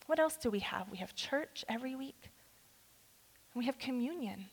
What 0.07 0.19
else 0.19 0.35
do 0.35 0.49
we 0.49 0.59
have? 0.59 0.91
We 0.91 0.97
have 0.97 1.15
church 1.15 1.63
every 1.69 1.95
week. 1.95 2.31
We 3.53 3.63
have 3.67 3.79
communion, 3.79 4.47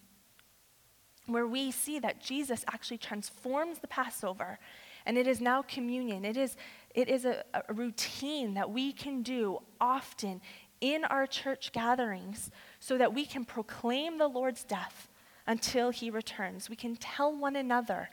where 1.27 1.49
we 1.49 1.73
see 1.73 1.99
that 1.99 2.23
Jesus 2.23 2.65
actually 2.69 2.99
transforms 2.99 3.81
the 3.81 3.89
Passover, 3.89 4.61
and 5.05 5.19
it 5.19 5.27
is 5.27 5.41
now 5.41 5.63
communion. 5.63 6.25
It 6.25 6.37
is, 6.37 6.57
it 6.95 7.09
is 7.09 7.25
a, 7.25 7.43
a 7.53 7.75
routine 7.75 8.55
that 8.55 8.71
we 8.71 8.93
can 8.93 9.25
do 9.25 9.59
often 9.81 10.41
in 10.81 11.05
our 11.07 11.27
church 11.27 11.73
gatherings 11.73 12.53
so 12.79 12.97
that 12.99 13.13
we 13.13 13.27
can 13.27 13.45
proclaim 13.45 14.19
the 14.19 14.29
Lord's 14.29 14.63
death 14.63 15.09
until 15.49 15.91
he 15.91 16.09
returns. 16.09 16.71
We 16.71 16.77
can 16.77 16.95
tell 16.95 17.37
one 17.37 17.57
another 17.57 18.11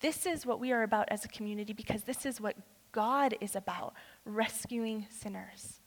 this 0.00 0.26
is 0.26 0.46
what 0.46 0.60
we 0.60 0.72
are 0.72 0.82
about 0.82 1.08
as 1.10 1.24
a 1.24 1.28
community 1.28 1.72
because 1.72 2.02
this 2.02 2.24
is 2.24 2.40
what 2.40 2.56
God 2.92 3.36
is 3.40 3.54
about 3.54 3.94
rescuing 4.24 5.06
sinners. 5.10 5.80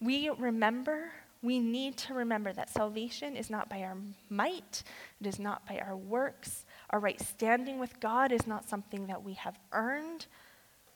We 0.00 0.30
remember, 0.30 1.10
we 1.42 1.58
need 1.58 1.96
to 1.98 2.14
remember 2.14 2.52
that 2.52 2.70
salvation 2.70 3.36
is 3.36 3.50
not 3.50 3.68
by 3.68 3.82
our 3.82 3.96
might, 4.28 4.82
it 5.20 5.26
is 5.26 5.38
not 5.38 5.66
by 5.66 5.78
our 5.78 5.96
works. 5.96 6.64
Our 6.90 7.00
right 7.00 7.20
standing 7.20 7.78
with 7.78 7.98
God 8.00 8.30
is 8.30 8.46
not 8.46 8.68
something 8.68 9.06
that 9.06 9.22
we 9.22 9.34
have 9.34 9.58
earned. 9.72 10.26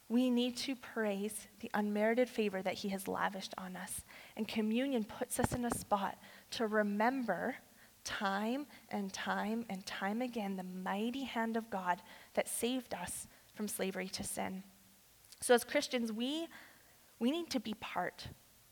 We 0.08 0.28
need 0.28 0.56
to 0.58 0.74
praise 0.74 1.46
the 1.60 1.70
unmerited 1.74 2.28
favor 2.28 2.62
that 2.62 2.74
He 2.74 2.88
has 2.90 3.08
lavished 3.08 3.54
on 3.56 3.76
us. 3.76 4.02
And 4.36 4.46
communion 4.46 5.04
puts 5.04 5.38
us 5.38 5.52
in 5.52 5.64
a 5.64 5.74
spot 5.74 6.18
to 6.52 6.66
remember 6.66 7.56
time 8.10 8.66
and 8.90 9.12
time 9.12 9.64
and 9.70 9.86
time 9.86 10.20
again 10.20 10.56
the 10.56 10.64
mighty 10.64 11.22
hand 11.22 11.56
of 11.56 11.70
God 11.70 12.02
that 12.34 12.48
saved 12.48 12.92
us 12.92 13.28
from 13.54 13.68
slavery 13.68 14.08
to 14.08 14.24
sin. 14.24 14.64
So, 15.40 15.54
as 15.54 15.62
Christians, 15.62 16.12
we, 16.12 16.48
we 17.20 17.30
need 17.30 17.48
to 17.50 17.60
be 17.60 17.74
part 17.74 18.26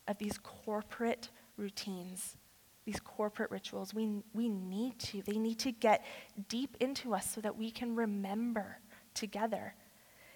of 0.07 0.17
these 0.17 0.37
corporate 0.37 1.29
routines, 1.55 2.37
these 2.85 2.99
corporate 2.99 3.49
rituals. 3.49 3.93
We, 3.93 4.21
we 4.33 4.49
need 4.49 4.99
to. 4.99 5.21
They 5.21 5.37
need 5.37 5.59
to 5.59 5.71
get 5.71 6.05
deep 6.49 6.75
into 6.81 7.15
us 7.15 7.31
so 7.33 7.41
that 7.41 7.57
we 7.57 7.71
can 7.71 7.95
remember 7.95 8.77
together. 9.13 9.73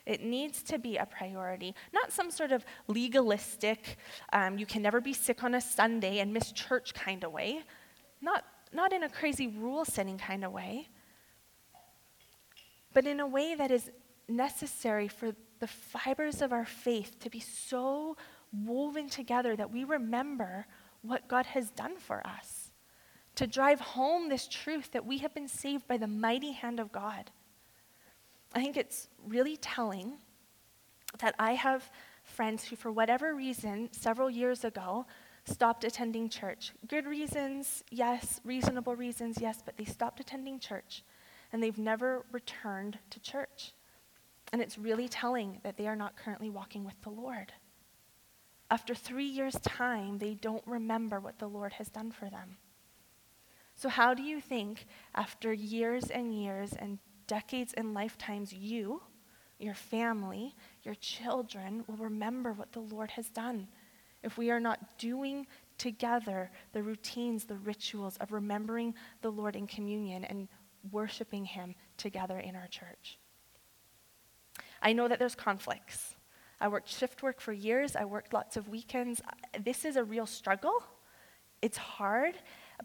It 0.05 0.21
needs 0.23 0.63
to 0.63 0.79
be 0.79 0.97
a 0.97 1.05
priority, 1.05 1.75
not 1.93 2.11
some 2.11 2.31
sort 2.31 2.51
of 2.51 2.65
legalistic, 2.87 3.97
um, 4.33 4.57
you 4.57 4.65
can 4.65 4.81
never 4.81 4.99
be 4.99 5.13
sick 5.13 5.43
on 5.43 5.55
a 5.55 5.61
Sunday 5.61 6.19
and 6.19 6.33
miss 6.33 6.51
church 6.51 6.93
kind 6.93 7.23
of 7.23 7.31
way. 7.31 7.63
Not, 8.21 8.43
not 8.73 8.93
in 8.93 9.03
a 9.03 9.09
crazy 9.09 9.47
rule 9.47 9.85
setting 9.85 10.17
kind 10.17 10.43
of 10.43 10.51
way, 10.51 10.89
but 12.93 13.05
in 13.05 13.19
a 13.19 13.27
way 13.27 13.55
that 13.55 13.71
is 13.71 13.91
necessary 14.27 15.07
for 15.07 15.31
the 15.59 15.67
fibers 15.67 16.41
of 16.41 16.51
our 16.51 16.65
faith 16.65 17.19
to 17.19 17.29
be 17.29 17.39
so 17.39 18.15
woven 18.65 19.09
together 19.09 19.55
that 19.55 19.71
we 19.71 19.83
remember 19.83 20.65
what 21.01 21.27
God 21.27 21.45
has 21.47 21.71
done 21.71 21.97
for 21.97 22.25
us, 22.25 22.71
to 23.35 23.47
drive 23.47 23.79
home 23.79 24.29
this 24.29 24.47
truth 24.47 24.91
that 24.91 25.05
we 25.05 25.17
have 25.19 25.33
been 25.33 25.47
saved 25.47 25.87
by 25.87 25.97
the 25.97 26.07
mighty 26.07 26.51
hand 26.51 26.79
of 26.79 26.91
God. 26.91 27.31
I 28.53 28.61
think 28.61 28.77
it's 28.77 29.09
really 29.25 29.57
telling 29.57 30.13
that 31.19 31.35
I 31.39 31.53
have 31.53 31.89
friends 32.23 32.63
who, 32.63 32.75
for 32.75 32.91
whatever 32.91 33.35
reason, 33.35 33.89
several 33.91 34.29
years 34.29 34.63
ago, 34.63 35.05
stopped 35.45 35.83
attending 35.83 36.29
church. 36.29 36.73
Good 36.87 37.05
reasons, 37.05 37.83
yes. 37.91 38.39
Reasonable 38.43 38.95
reasons, 38.95 39.37
yes, 39.39 39.61
but 39.63 39.77
they 39.77 39.85
stopped 39.85 40.19
attending 40.19 40.59
church 40.59 41.03
and 41.51 41.61
they've 41.61 41.77
never 41.77 42.25
returned 42.31 42.97
to 43.11 43.19
church. 43.19 43.73
And 44.51 44.61
it's 44.61 44.77
really 44.77 45.07
telling 45.07 45.59
that 45.63 45.77
they 45.77 45.87
are 45.87 45.95
not 45.95 46.15
currently 46.15 46.49
walking 46.49 46.83
with 46.83 46.99
the 47.01 47.09
Lord. 47.09 47.53
After 48.69 48.95
three 48.95 49.25
years' 49.25 49.59
time, 49.61 50.17
they 50.17 50.33
don't 50.33 50.65
remember 50.65 51.19
what 51.19 51.39
the 51.39 51.47
Lord 51.47 51.73
has 51.73 51.89
done 51.89 52.11
for 52.11 52.29
them. 52.29 52.57
So, 53.75 53.89
how 53.89 54.13
do 54.13 54.23
you 54.23 54.39
think, 54.39 54.85
after 55.15 55.51
years 55.51 56.05
and 56.05 56.33
years 56.33 56.73
and 56.73 56.99
decades 57.27 57.73
and 57.73 57.93
lifetimes, 57.93 58.53
you, 58.53 59.01
your 59.59 59.73
family, 59.73 60.55
your 60.83 60.95
children 60.95 61.83
will 61.87 61.97
remember 61.97 62.53
what 62.53 62.71
the 62.71 62.79
Lord 62.79 63.11
has 63.11 63.29
done? 63.29 63.67
If 64.23 64.37
we 64.37 64.49
are 64.49 64.59
not 64.59 64.97
doing 64.97 65.45
together 65.77 66.49
the 66.71 66.81
routines, 66.81 67.45
the 67.45 67.55
rituals 67.55 68.17
of 68.17 68.31
remembering 68.31 68.93
the 69.21 69.31
Lord 69.31 69.55
in 69.55 69.67
communion 69.67 70.23
and 70.23 70.47
worshiping 70.91 71.45
Him 71.45 71.75
together 71.97 72.39
in 72.39 72.55
our 72.55 72.67
church. 72.67 73.17
I 74.81 74.93
know 74.93 75.07
that 75.07 75.19
there's 75.19 75.35
conflicts. 75.35 76.15
I 76.59 76.67
worked 76.67 76.89
shift 76.89 77.23
work 77.23 77.41
for 77.41 77.51
years, 77.51 77.95
I 77.95 78.05
worked 78.05 78.33
lots 78.33 78.55
of 78.55 78.69
weekends. 78.69 79.21
This 79.63 79.85
is 79.85 79.95
a 79.95 80.03
real 80.03 80.25
struggle. 80.25 80.83
It's 81.61 81.77
hard, 81.77 82.35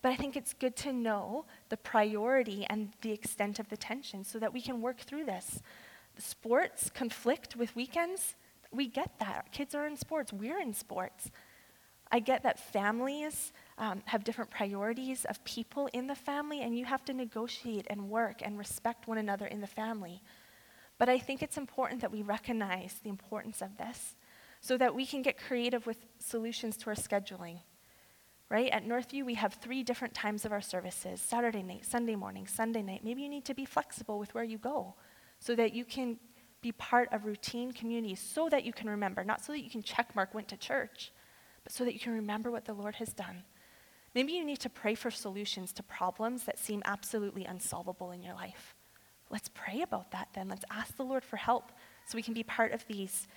but 0.02 0.12
I 0.12 0.16
think 0.16 0.36
it's 0.36 0.52
good 0.52 0.76
to 0.76 0.92
know 0.92 1.46
the 1.68 1.76
priority 1.76 2.64
and 2.70 2.92
the 3.02 3.12
extent 3.12 3.58
of 3.58 3.68
the 3.68 3.76
tension 3.76 4.24
so 4.24 4.38
that 4.38 4.52
we 4.52 4.60
can 4.60 4.80
work 4.80 5.00
through 5.00 5.24
this. 5.24 5.62
Sports 6.16 6.90
conflict 6.90 7.56
with 7.56 7.74
weekends 7.76 8.34
we 8.70 8.86
get 8.86 9.18
that. 9.18 9.36
Our 9.36 9.44
kids 9.52 9.74
are 9.74 9.86
in 9.86 9.96
sports, 9.96 10.32
we're 10.32 10.60
in 10.60 10.74
sports. 10.74 11.30
I 12.10 12.20
get 12.20 12.42
that 12.44 12.58
families 12.58 13.52
um, 13.76 14.02
have 14.06 14.24
different 14.24 14.50
priorities 14.50 15.26
of 15.26 15.44
people 15.44 15.90
in 15.92 16.06
the 16.06 16.14
family, 16.14 16.62
and 16.62 16.76
you 16.76 16.86
have 16.86 17.04
to 17.04 17.12
negotiate 17.12 17.86
and 17.90 18.08
work 18.08 18.40
and 18.42 18.56
respect 18.56 19.06
one 19.06 19.18
another 19.18 19.46
in 19.46 19.60
the 19.60 19.66
family. 19.66 20.22
But 20.96 21.08
I 21.08 21.18
think 21.18 21.42
it's 21.42 21.58
important 21.58 22.00
that 22.00 22.10
we 22.10 22.22
recognize 22.22 22.94
the 23.02 23.10
importance 23.10 23.62
of 23.62 23.76
this 23.76 24.16
so 24.60 24.76
that 24.78 24.94
we 24.94 25.06
can 25.06 25.22
get 25.22 25.38
creative 25.38 25.86
with 25.86 25.98
solutions 26.18 26.76
to 26.78 26.90
our 26.90 26.96
scheduling. 26.96 27.58
Right? 28.50 28.70
At 28.70 28.86
Northview, 28.86 29.26
we 29.26 29.34
have 29.34 29.54
three 29.54 29.82
different 29.82 30.14
times 30.14 30.46
of 30.46 30.52
our 30.52 30.62
services 30.62 31.20
Saturday 31.20 31.62
night, 31.62 31.84
Sunday 31.84 32.16
morning, 32.16 32.46
Sunday 32.46 32.80
night. 32.80 33.04
Maybe 33.04 33.20
you 33.20 33.28
need 33.28 33.44
to 33.44 33.54
be 33.54 33.66
flexible 33.66 34.18
with 34.18 34.34
where 34.34 34.44
you 34.44 34.56
go 34.56 34.94
so 35.38 35.54
that 35.54 35.74
you 35.74 35.84
can 35.84 36.18
be 36.60 36.72
part 36.72 37.08
of 37.12 37.24
routine 37.24 37.72
community 37.72 38.14
so 38.14 38.48
that 38.48 38.64
you 38.64 38.72
can 38.72 38.90
remember, 38.90 39.24
not 39.24 39.44
so 39.44 39.52
that 39.52 39.62
you 39.62 39.70
can 39.70 39.82
check 39.82 40.14
mark 40.14 40.34
went 40.34 40.48
to 40.48 40.56
church, 40.56 41.12
but 41.62 41.72
so 41.72 41.84
that 41.84 41.94
you 41.94 42.00
can 42.00 42.12
remember 42.12 42.50
what 42.50 42.64
the 42.64 42.72
Lord 42.72 42.96
has 42.96 43.12
done. 43.12 43.44
Maybe 44.14 44.32
you 44.32 44.44
need 44.44 44.60
to 44.60 44.70
pray 44.70 44.94
for 44.94 45.10
solutions 45.10 45.72
to 45.74 45.82
problems 45.82 46.44
that 46.44 46.58
seem 46.58 46.82
absolutely 46.84 47.44
unsolvable 47.44 48.10
in 48.10 48.22
your 48.22 48.34
life. 48.34 48.74
Let's 49.30 49.50
pray 49.52 49.82
about 49.82 50.10
that 50.12 50.28
then. 50.34 50.48
Let's 50.48 50.64
ask 50.70 50.96
the 50.96 51.04
Lord 51.04 51.24
for 51.24 51.36
help 51.36 51.70
so 52.06 52.16
we 52.16 52.22
can 52.22 52.34
be 52.34 52.42
part 52.42 52.72
of 52.72 52.86
these 52.86 53.28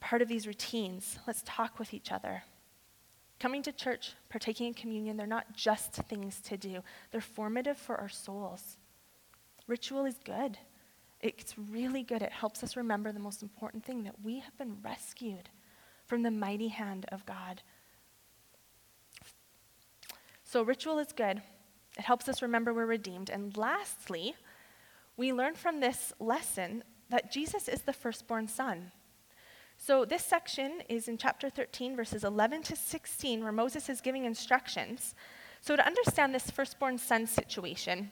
part 0.00 0.20
of 0.20 0.26
these 0.26 0.48
routines. 0.48 1.20
Let's 1.28 1.42
talk 1.46 1.78
with 1.78 1.94
each 1.94 2.10
other. 2.10 2.42
Coming 3.38 3.62
to 3.62 3.72
church, 3.72 4.14
partaking 4.28 4.66
in 4.66 4.74
communion, 4.74 5.16
they're 5.16 5.26
not 5.26 5.54
just 5.54 5.92
things 5.94 6.40
to 6.40 6.56
do. 6.56 6.82
They're 7.12 7.20
formative 7.20 7.76
for 7.76 7.96
our 7.96 8.08
souls. 8.08 8.78
Ritual 9.68 10.04
is 10.04 10.16
good. 10.24 10.58
It's 11.22 11.56
really 11.56 12.02
good. 12.02 12.20
It 12.20 12.32
helps 12.32 12.64
us 12.64 12.76
remember 12.76 13.12
the 13.12 13.20
most 13.20 13.42
important 13.42 13.84
thing 13.84 14.02
that 14.04 14.16
we 14.22 14.40
have 14.40 14.58
been 14.58 14.76
rescued 14.82 15.48
from 16.04 16.22
the 16.22 16.30
mighty 16.30 16.68
hand 16.68 17.06
of 17.12 17.24
God. 17.24 17.62
So, 20.42 20.62
ritual 20.62 20.98
is 20.98 21.12
good. 21.12 21.40
It 21.96 22.04
helps 22.04 22.28
us 22.28 22.42
remember 22.42 22.74
we're 22.74 22.86
redeemed. 22.86 23.30
And 23.30 23.56
lastly, 23.56 24.34
we 25.16 25.32
learn 25.32 25.54
from 25.54 25.80
this 25.80 26.12
lesson 26.18 26.82
that 27.08 27.30
Jesus 27.30 27.68
is 27.68 27.82
the 27.82 27.92
firstborn 27.92 28.48
son. 28.48 28.90
So, 29.78 30.04
this 30.04 30.24
section 30.24 30.82
is 30.88 31.08
in 31.08 31.18
chapter 31.18 31.48
13, 31.48 31.96
verses 31.96 32.24
11 32.24 32.62
to 32.64 32.76
16, 32.76 33.42
where 33.42 33.52
Moses 33.52 33.88
is 33.88 34.00
giving 34.00 34.24
instructions. 34.24 35.14
So, 35.60 35.76
to 35.76 35.86
understand 35.86 36.34
this 36.34 36.50
firstborn 36.50 36.98
son 36.98 37.26
situation, 37.26 38.10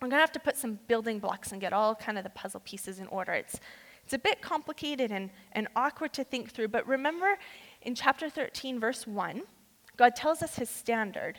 we're 0.00 0.08
going 0.08 0.18
to 0.18 0.22
have 0.22 0.32
to 0.32 0.40
put 0.40 0.56
some 0.56 0.78
building 0.88 1.18
blocks 1.18 1.52
and 1.52 1.60
get 1.60 1.72
all 1.72 1.94
kind 1.94 2.18
of 2.18 2.24
the 2.24 2.30
puzzle 2.30 2.60
pieces 2.60 2.98
in 2.98 3.06
order. 3.06 3.32
It's, 3.32 3.60
it's 4.04 4.12
a 4.12 4.18
bit 4.18 4.42
complicated 4.42 5.10
and, 5.10 5.30
and 5.52 5.68
awkward 5.74 6.12
to 6.14 6.24
think 6.24 6.50
through, 6.50 6.68
but 6.68 6.86
remember 6.86 7.38
in 7.82 7.94
chapter 7.94 8.28
13, 8.28 8.78
verse 8.78 9.06
1, 9.06 9.42
God 9.96 10.14
tells 10.14 10.42
us 10.42 10.56
his 10.56 10.68
standard. 10.68 11.38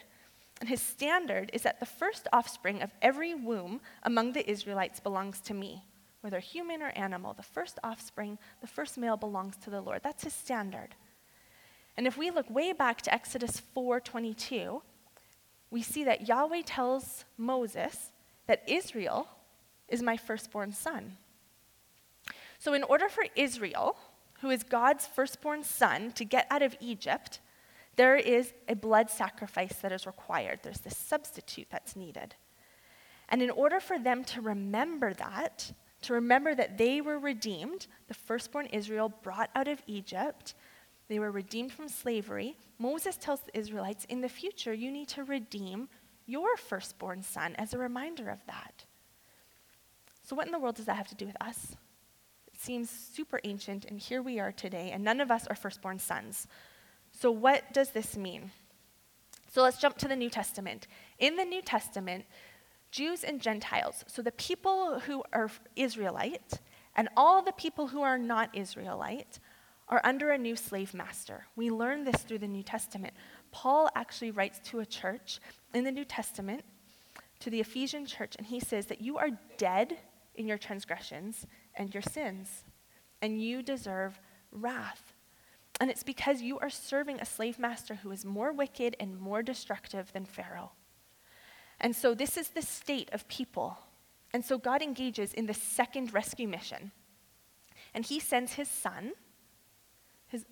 And 0.60 0.70
his 0.70 0.82
standard 0.82 1.52
is 1.54 1.62
that 1.62 1.80
the 1.80 1.86
first 1.86 2.28
offspring 2.34 2.82
of 2.82 2.92
every 3.02 3.36
womb 3.36 3.80
among 4.04 4.34
the 4.34 4.50
Israelites 4.50 5.00
belongs 5.00 5.40
to 5.42 5.54
me, 5.54 5.84
whether 6.22 6.40
human 6.40 6.82
or 6.82 6.90
animal. 6.90 7.34
The 7.34 7.44
first 7.44 7.78
offspring, 7.84 8.40
the 8.62 8.68
first 8.68 8.98
male 8.98 9.18
belongs 9.18 9.56
to 9.58 9.70
the 9.70 9.82
Lord. 9.82 10.02
That's 10.04 10.24
his 10.24 10.34
standard. 10.34 10.96
And 11.96 12.08
if 12.08 12.18
we 12.18 12.32
look 12.32 12.50
way 12.50 12.74
back 12.74 13.02
to 13.04 13.14
Exodus 13.14 13.62
4:22, 13.76 14.82
we 15.70 15.82
see 15.82 16.04
that 16.04 16.28
Yahweh 16.28 16.64
tells 16.66 17.26
Moses 17.38 18.12
that 18.48 18.64
Israel 18.68 19.28
is 19.88 20.02
my 20.02 20.18
firstborn 20.18 20.74
son. 20.74 21.18
So, 22.60 22.74
in 22.74 22.84
order 22.84 23.08
for 23.08 23.26
Israel, 23.36 23.98
who 24.42 24.50
is 24.50 24.64
God's 24.64 25.06
firstborn 25.06 25.64
son, 25.64 26.12
to 26.14 26.26
get 26.26 26.48
out 26.50 26.62
of 26.62 26.76
Egypt, 26.80 27.40
there 27.96 28.16
is 28.16 28.54
a 28.68 28.76
blood 28.76 29.10
sacrifice 29.10 29.76
that 29.78 29.92
is 29.92 30.06
required. 30.06 30.60
There's 30.64 30.80
this 30.80 30.98
substitute 30.98 31.68
that's 31.70 31.96
needed. 31.96 32.36
And 33.30 33.42
in 33.42 33.50
order 33.50 33.80
for 33.80 34.00
them 34.00 34.24
to 34.26 34.42
remember 34.42 35.14
that, 35.16 35.72
to 36.04 36.14
remember 36.14 36.56
that 36.56 36.78
they 36.78 37.02
were 37.02 37.20
redeemed, 37.20 37.88
the 38.08 38.14
firstborn 38.14 38.68
Israel 38.68 39.10
brought 39.24 39.50
out 39.56 39.68
of 39.68 39.82
Egypt, 39.88 40.54
they 41.10 41.20
were 41.20 41.32
redeemed 41.32 41.72
from 41.72 41.90
slavery, 41.90 42.56
Moses 42.80 43.18
tells 43.18 43.42
the 43.42 43.58
Israelites, 43.58 44.06
in 44.06 44.22
the 44.22 44.30
future, 44.30 44.74
you 44.74 44.92
need 44.92 45.08
to 45.10 45.24
redeem 45.24 45.90
your 46.28 46.58
firstborn 46.58 47.24
son 47.24 47.56
as 47.56 47.74
a 47.74 47.78
reminder 47.78 48.30
of 48.30 48.46
that. 48.46 48.86
So, 50.24 50.36
what 50.36 50.46
in 50.46 50.52
the 50.52 50.60
world 50.60 50.76
does 50.76 50.86
that 50.86 50.98
have 50.98 51.08
to 51.08 51.16
do 51.16 51.26
with 51.26 51.42
us? 51.42 51.76
It 52.54 52.60
seems 52.60 52.90
super 52.90 53.40
ancient, 53.44 53.86
and 53.86 54.00
here 54.00 54.22
we 54.22 54.40
are 54.40 54.52
today, 54.52 54.92
and 54.92 55.04
none 55.04 55.22
of 55.22 55.32
us 55.32 55.48
are 55.48 55.56
firstborn 55.56 56.00
sons. 56.00 56.48
So, 57.12 57.32
what 57.32 57.74
does 57.74 57.92
this 57.92 58.18
mean? 58.18 58.52
So, 59.52 59.64
let's 59.64 59.80
jump 59.80 59.98
to 60.00 60.08
the 60.08 60.16
New 60.16 60.30
Testament. 60.30 60.88
In 61.18 61.38
the 61.38 61.46
New 61.46 61.62
Testament, 61.62 62.26
Jews 62.92 63.24
and 63.24 63.42
Gentiles, 63.42 64.04
so 64.08 64.22
the 64.22 64.32
people 64.34 65.00
who 65.00 65.24
are 65.34 65.50
Israelite 65.76 66.60
and 66.96 67.10
all 67.16 67.42
the 67.42 67.54
people 67.54 67.88
who 67.88 68.02
are 68.02 68.18
not 68.18 68.50
Israelite, 68.54 69.40
are 69.90 70.02
under 70.04 70.32
a 70.32 70.38
new 70.38 70.56
slave 70.56 70.94
master. 70.94 71.46
We 71.56 71.70
learn 71.70 72.04
this 72.04 72.24
through 72.24 72.40
the 72.40 72.48
New 72.48 72.64
Testament. 72.64 73.14
Paul 73.52 73.90
actually 73.96 74.32
writes 74.32 74.60
to 74.70 74.80
a 74.80 74.86
church 74.86 75.40
in 75.74 75.84
the 75.84 75.92
New 75.92 76.06
Testament, 76.06 76.64
to 77.40 77.50
the 77.50 77.60
Ephesian 77.60 78.06
church, 78.06 78.36
and 78.38 78.48
he 78.48 78.60
says 78.60 78.88
that 78.88 79.02
you 79.02 79.18
are 79.18 79.30
dead 79.58 79.98
in 80.36 80.48
your 80.48 80.58
transgressions 80.58 81.46
and 81.76 81.94
your 81.94 82.04
sins, 82.04 82.64
and 83.22 83.42
you 83.42 83.62
deserve 83.62 84.20
wrath. 84.52 85.14
And 85.80 85.92
it's 85.92 86.04
because 86.04 86.42
you 86.42 86.58
are 86.60 86.70
serving 86.70 87.20
a 87.20 87.26
slave 87.26 87.60
master 87.60 87.96
who 87.96 88.12
is 88.12 88.26
more 88.26 88.52
wicked 88.52 88.96
and 89.00 89.20
more 89.20 89.44
destructive 89.44 90.12
than 90.14 90.26
Pharaoh. 90.26 90.72
And 91.80 91.96
so 91.96 92.16
this 92.16 92.38
is 92.38 92.50
the 92.50 92.62
state 92.62 93.10
of 93.14 93.28
people. 93.28 93.78
And 94.34 94.44
so 94.44 94.58
God 94.58 94.82
engages 94.82 95.34
in 95.34 95.46
the 95.46 95.54
second 95.54 96.14
rescue 96.14 96.48
mission. 96.48 96.92
And 97.94 98.06
he 98.06 98.20
sends 98.20 98.54
his 98.54 98.68
son, 98.68 99.14
his 100.28 100.46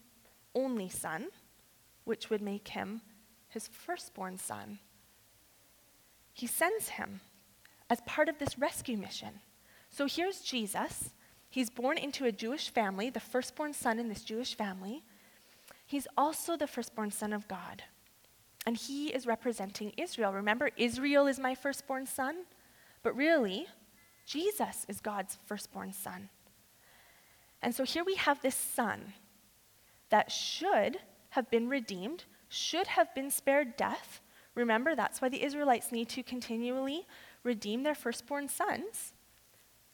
only 0.53 0.89
son, 0.89 1.27
which 2.05 2.29
would 2.29 2.41
make 2.41 2.69
him 2.69 3.01
his 3.49 3.67
firstborn 3.67 4.37
son. 4.37 4.79
He 6.33 6.47
sends 6.47 6.89
him 6.89 7.21
as 7.89 8.01
part 8.05 8.29
of 8.29 8.39
this 8.39 8.57
rescue 8.57 8.97
mission. 8.97 9.39
So 9.89 10.07
here's 10.07 10.41
Jesus. 10.41 11.11
He's 11.49 11.69
born 11.69 11.97
into 11.97 12.25
a 12.25 12.31
Jewish 12.31 12.69
family, 12.69 13.09
the 13.09 13.19
firstborn 13.19 13.73
son 13.73 13.99
in 13.99 14.09
this 14.09 14.23
Jewish 14.23 14.55
family. 14.55 15.03
He's 15.85 16.07
also 16.17 16.57
the 16.57 16.67
firstborn 16.67 17.11
son 17.11 17.31
of 17.31 17.47
God. 17.47 17.83
And 18.65 18.75
he 18.75 19.07
is 19.13 19.27
representing 19.27 19.93
Israel. 19.97 20.33
Remember, 20.33 20.69
Israel 20.75 21.27
is 21.27 21.39
my 21.39 21.53
firstborn 21.53 22.07
son, 22.07 22.45
but 23.03 23.15
really, 23.15 23.67
Jesus 24.25 24.85
is 24.89 24.99
God's 24.99 25.37
firstborn 25.45 25.93
son. 25.93 26.29
And 27.61 27.73
so 27.73 27.83
here 27.83 28.03
we 28.03 28.15
have 28.15 28.41
this 28.41 28.55
son 28.55 29.13
that 30.09 30.31
should 30.31 30.97
have 31.36 31.52
been 31.52 31.69
redeemed, 31.69 32.24
should 32.48 32.88
have 32.88 33.13
been 33.13 33.30
spared 33.30 33.76
death. 33.76 34.21
Remember, 34.56 34.95
that's 34.95 35.21
why 35.21 35.30
the 35.30 35.43
Israelites 35.43 35.91
need 35.91 36.08
to 36.10 36.24
continually 36.24 37.06
redeem 37.43 37.84
their 37.84 37.93
firstborn 37.93 38.48
sons. 38.48 39.13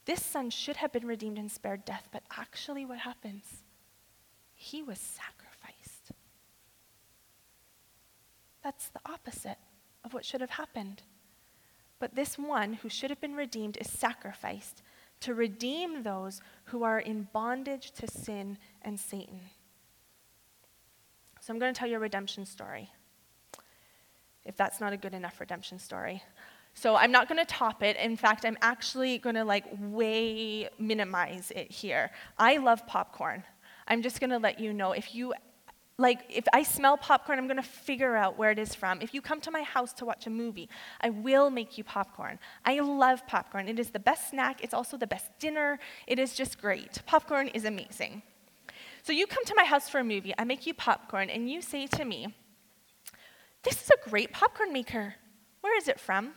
This 0.04 0.24
son 0.24 0.50
should 0.50 0.76
have 0.76 0.92
been 0.92 1.06
redeemed 1.06 1.38
and 1.38 1.50
spared 1.50 1.84
death, 1.84 2.08
but 2.12 2.22
actually, 2.36 2.84
what 2.84 2.98
happens? 2.98 3.62
He 4.54 4.82
was 4.82 4.98
sacrificed. 4.98 6.12
That's 8.62 8.88
the 8.88 9.00
opposite 9.04 9.58
of 10.04 10.14
what 10.14 10.24
should 10.24 10.40
have 10.40 10.50
happened. 10.50 11.02
But 11.98 12.14
this 12.14 12.38
one 12.38 12.74
who 12.74 12.88
should 12.88 13.10
have 13.10 13.20
been 13.20 13.34
redeemed 13.34 13.76
is 13.76 13.90
sacrificed 13.90 14.82
to 15.20 15.34
redeem 15.34 16.02
those 16.02 16.40
who 16.66 16.82
are 16.82 16.98
in 16.98 17.28
bondage 17.32 17.92
to 17.92 18.08
sin 18.08 18.58
and 18.82 18.98
Satan. 18.98 19.40
So 21.42 21.52
I'm 21.52 21.58
going 21.58 21.74
to 21.74 21.78
tell 21.78 21.88
you 21.88 21.96
a 21.96 21.98
redemption 21.98 22.46
story. 22.46 22.88
If 24.44 24.56
that's 24.56 24.80
not 24.80 24.92
a 24.92 24.96
good 24.96 25.12
enough 25.12 25.40
redemption 25.40 25.80
story. 25.80 26.22
So 26.72 26.94
I'm 26.94 27.10
not 27.10 27.28
going 27.28 27.40
to 27.40 27.44
top 27.44 27.82
it. 27.82 27.96
In 27.96 28.16
fact, 28.16 28.46
I'm 28.46 28.56
actually 28.62 29.18
going 29.18 29.34
to 29.34 29.44
like 29.44 29.64
way 29.80 30.68
minimize 30.78 31.50
it 31.50 31.68
here. 31.68 32.12
I 32.38 32.58
love 32.58 32.86
popcorn. 32.86 33.42
I'm 33.88 34.02
just 34.02 34.20
going 34.20 34.30
to 34.30 34.38
let 34.38 34.60
you 34.60 34.72
know 34.72 34.92
if 34.92 35.16
you 35.16 35.34
like 35.98 36.20
if 36.28 36.44
I 36.52 36.62
smell 36.62 36.96
popcorn, 36.96 37.40
I'm 37.40 37.48
going 37.48 37.56
to 37.56 37.62
figure 37.62 38.14
out 38.14 38.38
where 38.38 38.52
it 38.52 38.58
is 38.60 38.72
from. 38.72 39.02
If 39.02 39.12
you 39.12 39.20
come 39.20 39.40
to 39.40 39.50
my 39.50 39.62
house 39.62 39.92
to 39.94 40.04
watch 40.04 40.28
a 40.28 40.30
movie, 40.30 40.68
I 41.00 41.10
will 41.10 41.50
make 41.50 41.76
you 41.76 41.82
popcorn. 41.82 42.38
I 42.64 42.78
love 42.78 43.26
popcorn. 43.26 43.68
It 43.68 43.80
is 43.80 43.90
the 43.90 43.98
best 43.98 44.30
snack. 44.30 44.62
It's 44.62 44.74
also 44.74 44.96
the 44.96 45.08
best 45.08 45.26
dinner. 45.40 45.80
It 46.06 46.20
is 46.20 46.34
just 46.36 46.60
great. 46.60 47.02
Popcorn 47.04 47.48
is 47.48 47.64
amazing. 47.64 48.22
So 49.02 49.12
you 49.12 49.26
come 49.26 49.44
to 49.44 49.54
my 49.56 49.64
house 49.64 49.88
for 49.88 49.98
a 49.98 50.04
movie, 50.04 50.32
I 50.38 50.44
make 50.44 50.66
you 50.66 50.74
popcorn, 50.74 51.28
and 51.28 51.50
you 51.50 51.60
say 51.60 51.86
to 51.88 52.04
me, 52.04 52.34
This 53.64 53.82
is 53.82 53.90
a 53.90 54.08
great 54.08 54.32
popcorn 54.32 54.72
maker. 54.72 55.16
Where 55.60 55.76
is 55.76 55.88
it 55.88 55.98
from? 55.98 56.32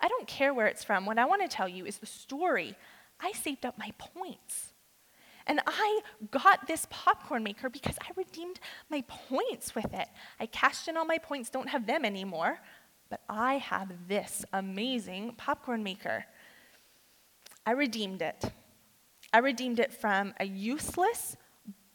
I 0.00 0.06
don't 0.06 0.28
care 0.28 0.54
where 0.54 0.68
it's 0.68 0.84
from. 0.84 1.06
What 1.06 1.18
I 1.18 1.24
want 1.24 1.42
to 1.42 1.48
tell 1.48 1.68
you 1.68 1.84
is 1.84 1.98
the 1.98 2.06
story. 2.06 2.76
I 3.20 3.32
saved 3.32 3.66
up 3.66 3.78
my 3.78 3.92
points. 3.98 4.72
And 5.46 5.60
I 5.66 6.00
got 6.30 6.68
this 6.68 6.86
popcorn 6.90 7.42
maker 7.42 7.68
because 7.68 7.96
I 8.00 8.10
redeemed 8.16 8.60
my 8.90 9.02
points 9.08 9.74
with 9.74 9.92
it. 9.92 10.08
I 10.38 10.46
cashed 10.46 10.88
in 10.88 10.96
all 10.96 11.06
my 11.06 11.18
points, 11.18 11.50
don't 11.50 11.70
have 11.70 11.86
them 11.86 12.04
anymore, 12.04 12.60
but 13.08 13.22
I 13.28 13.54
have 13.54 13.90
this 14.06 14.44
amazing 14.52 15.34
popcorn 15.36 15.82
maker. 15.82 16.26
I 17.66 17.72
redeemed 17.72 18.22
it. 18.22 18.52
I 19.32 19.38
redeemed 19.38 19.80
it 19.80 19.92
from 19.92 20.34
a 20.38 20.44
useless, 20.44 21.36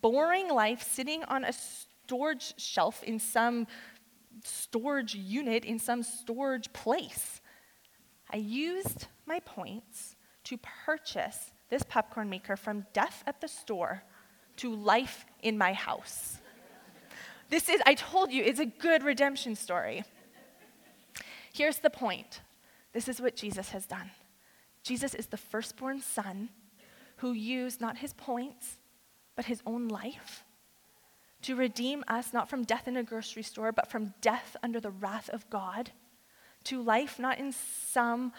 boring 0.04 0.50
life 0.50 0.84
sitting 0.84 1.24
on 1.24 1.44
a 1.44 1.54
storage 1.54 2.54
shelf 2.58 3.02
in 3.02 3.18
some 3.18 3.66
storage 4.44 5.16
unit 5.16 5.66
in 5.66 5.80
some 5.80 6.04
storage 6.04 6.72
place. 6.74 7.42
I 8.32 8.38
used 8.38 9.08
my 9.26 9.40
points 9.40 10.16
to 10.46 10.58
purchase 10.86 11.52
this 11.70 11.84
popcorn 11.84 12.30
maker 12.30 12.58
from 12.58 12.86
death 12.94 13.24
at 13.26 13.42
the 13.42 13.48
store 13.48 14.04
to 14.58 14.76
life 14.76 15.26
in 15.42 15.58
my 15.58 15.74
house. 15.74 16.40
This 17.50 17.70
is, 17.70 17.82
I 17.86 17.94
told 17.94 18.32
you, 18.32 18.44
it's 18.44 18.60
a 18.60 18.66
good 18.66 19.04
redemption 19.04 19.56
story. 19.56 20.04
Here's 21.54 21.78
the 21.78 21.90
point 21.90 22.42
this 22.94 23.08
is 23.08 23.22
what 23.22 23.36
Jesus 23.36 23.70
has 23.70 23.86
done. 23.86 24.12
Jesus 24.84 25.16
is 25.16 25.28
the 25.28 25.38
firstborn 25.38 26.02
son 26.02 26.50
who 27.18 27.32
used 27.32 27.80
not 27.80 27.98
his 28.00 28.14
points, 28.14 28.78
but 29.36 29.46
his 29.46 29.62
own 29.66 29.88
life 29.88 30.44
to 31.44 31.56
redeem 31.56 32.04
us 32.08 32.34
not 32.34 32.50
from 32.50 32.64
death 32.64 32.88
in 32.88 32.98
a 32.98 33.04
grocery 33.04 33.44
store, 33.44 33.72
but 33.72 33.92
from 33.92 34.14
death 34.22 34.56
under 34.64 34.80
the 34.80 34.92
wrath 34.92 35.30
of 35.30 35.50
God, 35.50 35.92
to 36.64 36.82
life 36.82 37.20
not 37.20 37.38
in 37.38 37.52
some 37.52 38.32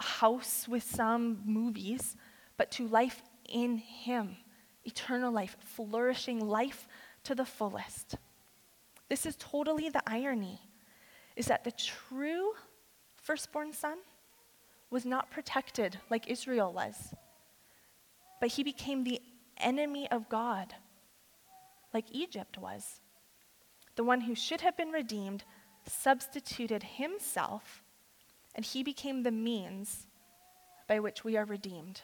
house 0.00 0.66
with 0.68 0.82
some 0.82 1.42
movies, 1.44 2.16
but 2.56 2.70
to 2.72 2.88
life 2.88 3.22
in 3.48 3.78
him, 3.78 4.36
eternal 4.84 5.32
life, 5.32 5.56
flourishing 5.60 6.46
life 6.46 6.88
to 7.24 7.34
the 7.34 7.44
fullest. 7.44 8.16
This 9.08 9.24
is 9.24 9.36
totally 9.38 9.88
the 9.88 10.02
irony 10.06 10.60
is 11.36 11.46
that 11.46 11.64
the 11.64 11.72
true 11.72 12.52
firstborn 13.22 13.72
son 13.72 13.98
was 14.90 15.06
not 15.06 15.30
protected 15.30 15.98
like 16.10 16.28
Israel 16.28 16.72
was, 16.72 17.14
but 18.40 18.50
he 18.50 18.64
became 18.64 19.04
the 19.04 19.20
enemy 19.62 20.10
of 20.10 20.28
God, 20.28 20.74
like 21.92 22.06
Egypt 22.10 22.58
was. 22.58 23.00
The 23.96 24.04
one 24.04 24.22
who 24.22 24.34
should 24.34 24.60
have 24.60 24.76
been 24.76 24.90
redeemed 24.90 25.44
substituted 25.86 26.82
himself, 26.82 27.82
and 28.54 28.64
he 28.64 28.82
became 28.82 29.22
the 29.22 29.30
means 29.30 30.06
by 30.88 31.00
which 31.00 31.24
we 31.24 31.36
are 31.36 31.44
redeemed. 31.44 32.02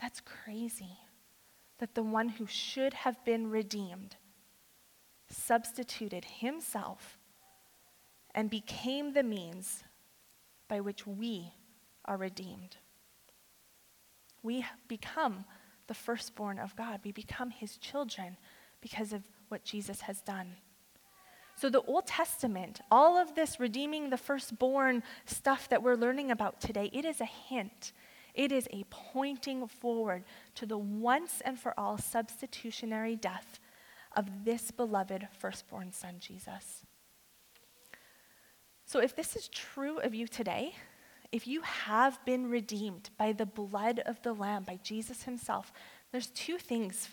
That's 0.00 0.20
crazy 0.20 0.98
that 1.78 1.94
the 1.94 2.02
one 2.02 2.28
who 2.28 2.46
should 2.46 2.94
have 2.94 3.24
been 3.24 3.50
redeemed 3.50 4.16
substituted 5.28 6.24
himself 6.24 7.18
and 8.34 8.48
became 8.50 9.12
the 9.12 9.22
means 9.22 9.82
by 10.68 10.80
which 10.80 11.06
we 11.06 11.52
are 12.04 12.16
redeemed 12.16 12.76
we 14.46 14.64
become 14.88 15.44
the 15.88 15.94
firstborn 15.94 16.58
of 16.58 16.74
God. 16.76 17.00
We 17.04 17.12
become 17.12 17.50
his 17.50 17.76
children 17.76 18.38
because 18.80 19.12
of 19.12 19.22
what 19.48 19.64
Jesus 19.64 20.02
has 20.02 20.20
done. 20.22 20.56
So, 21.56 21.70
the 21.70 21.82
Old 21.82 22.06
Testament, 22.06 22.80
all 22.90 23.16
of 23.16 23.34
this 23.34 23.58
redeeming 23.58 24.10
the 24.10 24.18
firstborn 24.18 25.02
stuff 25.24 25.68
that 25.70 25.82
we're 25.82 25.96
learning 25.96 26.30
about 26.30 26.60
today, 26.60 26.90
it 26.92 27.04
is 27.04 27.20
a 27.20 27.26
hint. 27.26 27.92
It 28.34 28.52
is 28.52 28.68
a 28.70 28.84
pointing 28.90 29.66
forward 29.66 30.24
to 30.56 30.66
the 30.66 30.76
once 30.76 31.40
and 31.44 31.58
for 31.58 31.72
all 31.78 31.96
substitutionary 31.96 33.16
death 33.16 33.58
of 34.14 34.44
this 34.44 34.70
beloved 34.70 35.26
firstborn 35.38 35.92
son, 35.92 36.16
Jesus. 36.20 36.84
So, 38.84 39.00
if 39.00 39.16
this 39.16 39.34
is 39.34 39.48
true 39.48 39.98
of 39.98 40.14
you 40.14 40.28
today, 40.28 40.74
if 41.36 41.46
you 41.46 41.60
have 41.60 42.24
been 42.24 42.48
redeemed 42.48 43.10
by 43.18 43.30
the 43.32 43.44
blood 43.44 44.00
of 44.06 44.22
the 44.22 44.32
Lamb, 44.32 44.62
by 44.64 44.78
Jesus 44.82 45.24
himself, 45.24 45.70
there's 46.10 46.28
two 46.28 46.56
things 46.56 47.10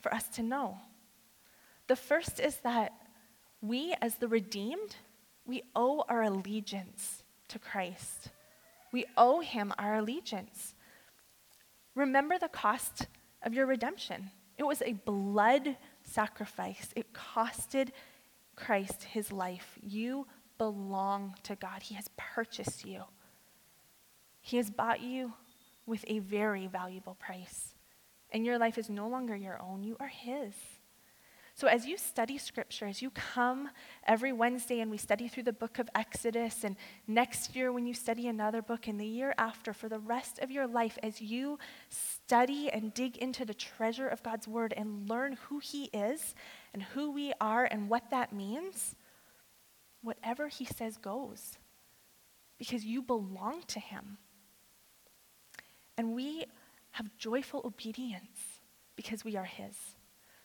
for 0.00 0.12
us 0.12 0.26
to 0.30 0.42
know. 0.42 0.78
The 1.86 1.94
first 1.94 2.40
is 2.40 2.56
that 2.64 2.92
we, 3.60 3.94
as 4.02 4.16
the 4.16 4.26
redeemed, 4.26 4.96
we 5.46 5.62
owe 5.76 6.04
our 6.08 6.22
allegiance 6.22 7.22
to 7.50 7.60
Christ. 7.60 8.30
We 8.92 9.04
owe 9.16 9.38
him 9.38 9.72
our 9.78 9.94
allegiance. 9.94 10.74
Remember 11.94 12.38
the 12.40 12.48
cost 12.48 13.06
of 13.44 13.54
your 13.54 13.66
redemption. 13.66 14.32
It 14.58 14.64
was 14.64 14.82
a 14.82 14.94
blood 14.94 15.76
sacrifice. 16.02 16.88
It 16.96 17.12
costed 17.12 17.90
Christ 18.56 19.04
his 19.04 19.30
life. 19.30 19.78
You 19.80 20.26
belong 20.58 21.36
to 21.44 21.54
God, 21.54 21.82
He 21.82 21.94
has 21.94 22.08
purchased 22.16 22.84
you. 22.84 23.04
He 24.42 24.56
has 24.58 24.70
bought 24.70 25.00
you 25.00 25.32
with 25.86 26.04
a 26.08 26.18
very 26.18 26.66
valuable 26.66 27.14
price. 27.14 27.74
And 28.30 28.44
your 28.44 28.58
life 28.58 28.76
is 28.76 28.90
no 28.90 29.08
longer 29.08 29.36
your 29.36 29.60
own, 29.60 29.84
you 29.84 29.96
are 30.00 30.08
His. 30.08 30.54
So, 31.54 31.68
as 31.68 31.86
you 31.86 31.98
study 31.98 32.38
scripture, 32.38 32.86
as 32.86 33.02
you 33.02 33.10
come 33.10 33.68
every 34.06 34.32
Wednesday 34.32 34.80
and 34.80 34.90
we 34.90 34.96
study 34.96 35.28
through 35.28 35.42
the 35.42 35.52
book 35.52 35.78
of 35.78 35.88
Exodus, 35.94 36.64
and 36.64 36.76
next 37.06 37.54
year 37.54 37.70
when 37.70 37.86
you 37.86 37.92
study 37.92 38.26
another 38.26 38.62
book, 38.62 38.88
and 38.88 38.98
the 38.98 39.06
year 39.06 39.34
after, 39.36 39.74
for 39.74 39.88
the 39.88 39.98
rest 39.98 40.38
of 40.38 40.50
your 40.50 40.66
life, 40.66 40.98
as 41.02 41.20
you 41.20 41.58
study 41.90 42.70
and 42.70 42.94
dig 42.94 43.18
into 43.18 43.44
the 43.44 43.54
treasure 43.54 44.08
of 44.08 44.22
God's 44.22 44.48
word 44.48 44.72
and 44.76 45.08
learn 45.10 45.36
who 45.48 45.58
He 45.58 45.84
is 45.92 46.34
and 46.72 46.82
who 46.82 47.10
we 47.10 47.34
are 47.38 47.66
and 47.70 47.90
what 47.90 48.10
that 48.10 48.32
means, 48.32 48.96
whatever 50.00 50.48
He 50.48 50.64
says 50.64 50.96
goes 50.96 51.58
because 52.62 52.84
you 52.84 53.02
belong 53.02 53.60
to 53.66 53.80
Him. 53.80 54.18
And 56.02 56.16
we 56.16 56.46
have 56.90 57.16
joyful 57.16 57.62
obedience 57.64 58.40
because 58.96 59.24
we 59.24 59.36
are 59.36 59.44
His. 59.44 59.76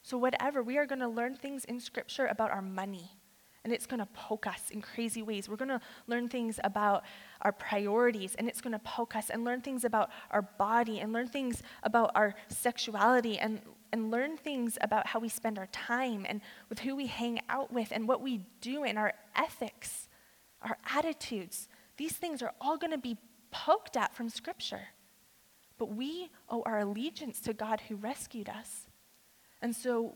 So, 0.04 0.16
whatever, 0.16 0.62
we 0.62 0.78
are 0.78 0.86
going 0.86 1.00
to 1.00 1.08
learn 1.08 1.36
things 1.36 1.66
in 1.66 1.80
Scripture 1.80 2.28
about 2.28 2.52
our 2.52 2.62
money, 2.62 3.18
and 3.64 3.74
it's 3.74 3.88
going 3.88 4.00
to 4.00 4.06
poke 4.14 4.46
us 4.46 4.70
in 4.70 4.84
crazy 4.84 5.24
ways. 5.24 5.50
We're 5.50 5.56
going 5.56 5.70
to 5.70 5.82
learn 6.06 6.30
things 6.30 6.60
about 6.64 7.06
our 7.42 7.52
priorities, 7.52 8.36
and 8.36 8.48
it's 8.48 8.62
going 8.62 8.74
to 8.74 8.80
poke 8.80 9.16
us, 9.16 9.32
and 9.32 9.44
learn 9.44 9.62
things 9.62 9.84
about 9.84 10.12
our 10.30 10.44
body, 10.44 11.00
and 11.00 11.12
learn 11.12 11.28
things 11.28 11.64
about 11.82 12.12
our 12.14 12.36
sexuality, 12.50 13.40
and, 13.40 13.60
and 13.92 14.12
learn 14.12 14.38
things 14.38 14.78
about 14.82 15.08
how 15.08 15.20
we 15.20 15.28
spend 15.28 15.58
our 15.58 15.70
time, 15.72 16.24
and 16.30 16.40
with 16.70 16.78
who 16.82 16.96
we 16.96 17.08
hang 17.08 17.42
out 17.50 17.74
with, 17.74 17.88
and 17.92 18.08
what 18.08 18.22
we 18.22 18.46
do, 18.62 18.84
and 18.84 19.00
our 19.00 19.12
ethics, 19.36 20.08
our 20.62 20.78
attitudes. 20.94 21.68
These 21.98 22.14
things 22.14 22.44
are 22.44 22.54
all 22.62 22.78
going 22.78 22.92
to 22.92 23.00
be 23.00 23.18
poked 23.50 23.98
at 23.98 24.14
from 24.14 24.30
Scripture. 24.30 24.90
But 25.78 25.94
we 25.96 26.30
owe 26.50 26.64
our 26.66 26.80
allegiance 26.80 27.40
to 27.42 27.54
God 27.54 27.82
who 27.82 27.96
rescued 27.96 28.50
us. 28.50 28.88
And 29.62 29.76
so 29.76 30.16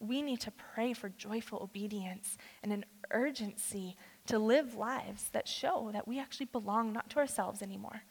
we 0.00 0.22
need 0.22 0.40
to 0.40 0.50
pray 0.50 0.92
for 0.92 1.08
joyful 1.08 1.62
obedience 1.62 2.36
and 2.62 2.72
an 2.72 2.84
urgency 3.10 3.96
to 4.26 4.38
live 4.38 4.74
lives 4.74 5.28
that 5.32 5.48
show 5.48 5.90
that 5.92 6.06
we 6.06 6.18
actually 6.18 6.46
belong 6.46 6.92
not 6.92 7.10
to 7.10 7.18
ourselves 7.18 7.62
anymore, 7.62 8.02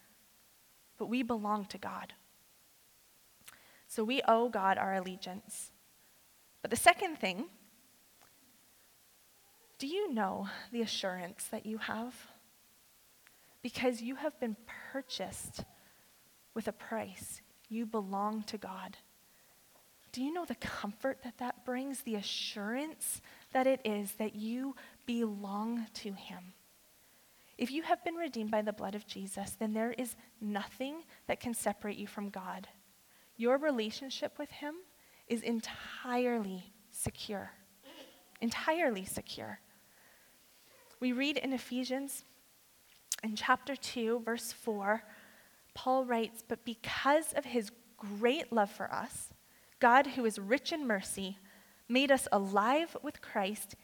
but 0.98 1.08
we 1.08 1.24
belong 1.24 1.65
to 1.65 1.78
God. 1.78 2.13
So 3.88 4.04
we 4.04 4.22
owe 4.28 4.50
God 4.50 4.78
our 4.78 4.93
allegiance. 4.96 5.72
But 6.62 6.72
the 6.72 6.78
second 6.78 7.17
thing, 7.17 7.46
do 9.78 9.88
you 9.88 10.13
know 10.13 10.48
the 10.72 10.82
assurance 10.82 11.46
that 11.52 11.65
you 11.65 11.78
have? 11.78 12.15
Because 13.62 14.02
you 14.02 14.15
have 14.15 14.39
been 14.39 14.56
purchased 14.91 15.65
with 16.53 16.67
a 16.67 16.73
price. 16.73 17.41
You 17.69 17.85
belong 17.85 18.43
to 18.43 18.57
God. 18.57 18.97
Do 20.11 20.23
you 20.23 20.31
know 20.31 20.45
the 20.45 20.55
comfort 20.55 21.19
that 21.23 21.39
that 21.39 21.65
brings? 21.65 22.01
The 22.01 22.15
assurance 22.15 23.21
that 23.51 23.65
it 23.65 23.81
is 23.83 24.13
that 24.13 24.35
you 24.35 24.75
belong 25.05 25.87
to 25.95 26.13
Him. 26.13 26.53
If 27.57 27.71
you 27.71 27.81
have 27.83 28.03
been 28.03 28.15
redeemed 28.15 28.51
by 28.51 28.61
the 28.61 28.73
blood 28.73 28.95
of 28.95 29.07
Jesus, 29.07 29.55
then 29.59 29.73
there 29.73 29.93
is 29.93 30.15
nothing 30.39 31.03
that 31.27 31.39
can 31.39 31.53
separate 31.53 31.97
you 31.97 32.07
from 32.07 32.29
God. 32.29 32.67
Your 33.37 33.57
relationship 33.57 34.37
with 34.37 34.51
Him 34.51 34.75
is 35.27 35.41
entirely 35.41 36.73
secure. 36.91 37.51
Entirely 38.41 39.05
secure. 39.05 39.59
We 40.99 41.11
read 41.11 41.37
in 41.37 41.53
Ephesians 41.53 42.23
in 43.23 43.35
chapter 43.35 43.75
2, 43.75 44.19
verse 44.19 44.51
4, 44.51 45.03
Paul 45.73 46.05
writes, 46.05 46.43
But 46.47 46.65
because 46.65 47.33
of 47.33 47.45
His 47.45 47.71
great 47.97 48.51
love 48.51 48.71
for 48.71 48.91
us, 48.93 49.29
God, 49.79 50.07
who 50.07 50.25
is 50.25 50.39
rich 50.39 50.71
in 50.71 50.88
mercy, 50.88 51.38
made 51.89 52.12
us 52.12 52.27
alive 52.31 52.95
with 53.01 53.21
Christ 53.21 53.75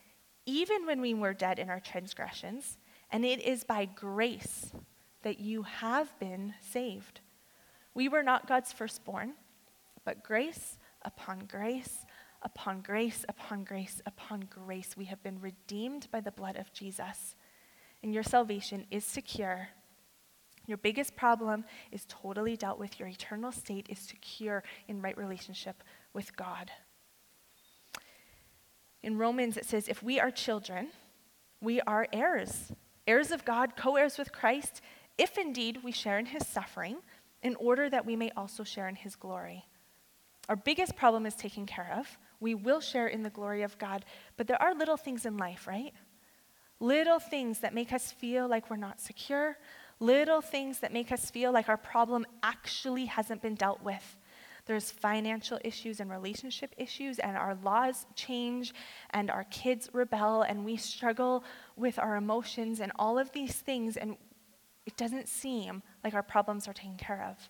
even 0.45 0.85
when 0.85 0.99
we 0.99 1.13
were 1.13 1.33
dead 1.33 1.59
in 1.59 1.69
our 1.69 1.79
transgressions, 1.79 2.77
and 3.11 3.23
it 3.23 3.39
is 3.41 3.63
by 3.63 3.85
grace 3.85 4.71
that 5.21 5.39
you 5.39 5.63
have 5.63 6.17
been 6.19 6.55
saved. 6.59 7.19
We 7.93 8.09
were 8.09 8.23
not 8.23 8.47
God's 8.47 8.71
firstborn, 8.71 9.33
but 10.05 10.23
grace 10.23 10.77
upon 11.03 11.39
grace 11.45 12.05
upon 12.41 12.81
grace 12.81 13.25
upon 13.27 13.63
grace 13.63 14.01
upon 14.05 14.47
grace. 14.49 14.95
We 14.97 15.05
have 15.05 15.21
been 15.21 15.39
redeemed 15.39 16.07
by 16.09 16.21
the 16.21 16.31
blood 16.31 16.55
of 16.55 16.73
Jesus, 16.73 17.35
and 18.01 18.13
your 18.13 18.23
salvation 18.23 18.85
is 18.89 19.05
secure 19.05 19.69
your 20.69 20.77
biggest 20.77 21.15
problem 21.15 21.65
is 21.91 22.05
totally 22.07 22.55
dealt 22.55 22.79
with. 22.79 22.99
Your 22.99 23.09
eternal 23.09 23.51
state 23.51 23.87
is 23.89 23.99
secure 23.99 24.63
in 24.87 25.01
right 25.01 25.17
relationship 25.17 25.83
with 26.13 26.35
God. 26.35 26.71
In 29.01 29.17
Romans, 29.17 29.57
it 29.57 29.65
says, 29.65 29.87
if 29.87 30.03
we 30.03 30.19
are 30.19 30.31
children, 30.31 30.89
we 31.61 31.81
are 31.81 32.07
heirs, 32.13 32.71
heirs 33.07 33.31
of 33.31 33.45
God, 33.45 33.75
co 33.75 33.95
heirs 33.95 34.17
with 34.17 34.31
Christ, 34.31 34.81
if 35.17 35.37
indeed 35.37 35.79
we 35.83 35.91
share 35.91 36.19
in 36.19 36.27
his 36.27 36.47
suffering, 36.47 36.97
in 37.41 37.55
order 37.55 37.89
that 37.89 38.05
we 38.05 38.15
may 38.15 38.31
also 38.35 38.63
share 38.63 38.87
in 38.87 38.95
his 38.95 39.15
glory. 39.15 39.65
Our 40.49 40.55
biggest 40.55 40.95
problem 40.95 41.25
is 41.25 41.35
taken 41.35 41.65
care 41.65 41.95
of. 41.97 42.17
We 42.39 42.55
will 42.55 42.81
share 42.81 43.07
in 43.07 43.23
the 43.23 43.29
glory 43.29 43.61
of 43.61 43.77
God, 43.77 44.05
but 44.35 44.47
there 44.47 44.61
are 44.61 44.73
little 44.73 44.97
things 44.97 45.25
in 45.25 45.37
life, 45.37 45.67
right? 45.67 45.93
Little 46.79 47.19
things 47.19 47.59
that 47.59 47.73
make 47.73 47.93
us 47.93 48.11
feel 48.11 48.47
like 48.47 48.69
we're 48.69 48.77
not 48.77 48.99
secure, 48.99 49.57
little 49.99 50.41
things 50.41 50.79
that 50.79 50.93
make 50.93 51.11
us 51.11 51.29
feel 51.29 51.51
like 51.51 51.69
our 51.69 51.77
problem 51.77 52.25
actually 52.41 53.05
hasn't 53.05 53.41
been 53.41 53.55
dealt 53.55 53.83
with. 53.83 54.17
There's 54.65 54.91
financial 54.91 55.59
issues 55.63 55.99
and 55.99 56.11
relationship 56.11 56.75
issues, 56.77 57.17
and 57.17 57.35
our 57.35 57.57
laws 57.63 58.05
change, 58.15 58.73
and 59.09 59.31
our 59.31 59.43
kids 59.45 59.89
rebel, 59.93 60.43
and 60.43 60.63
we 60.63 60.77
struggle 60.77 61.43
with 61.75 61.97
our 61.97 62.15
emotions 62.15 62.79
and 62.79 62.91
all 62.99 63.17
of 63.17 63.31
these 63.31 63.55
things, 63.55 63.97
and 63.97 64.15
it 64.85 64.95
doesn't 64.95 65.27
seem 65.27 65.81
like 66.03 66.13
our 66.13 66.23
problems 66.23 66.67
are 66.67 66.73
taken 66.73 66.97
care 66.97 67.27
of. 67.29 67.49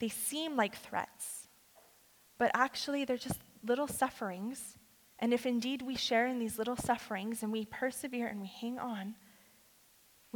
They 0.00 0.08
seem 0.08 0.56
like 0.56 0.76
threats, 0.76 1.48
but 2.38 2.50
actually, 2.54 3.04
they're 3.04 3.16
just 3.16 3.40
little 3.64 3.88
sufferings. 3.88 4.76
And 5.18 5.32
if 5.32 5.46
indeed 5.46 5.80
we 5.80 5.96
share 5.96 6.26
in 6.26 6.38
these 6.38 6.58
little 6.58 6.76
sufferings 6.76 7.42
and 7.42 7.50
we 7.50 7.64
persevere 7.64 8.26
and 8.26 8.40
we 8.40 8.48
hang 8.60 8.78
on, 8.78 9.14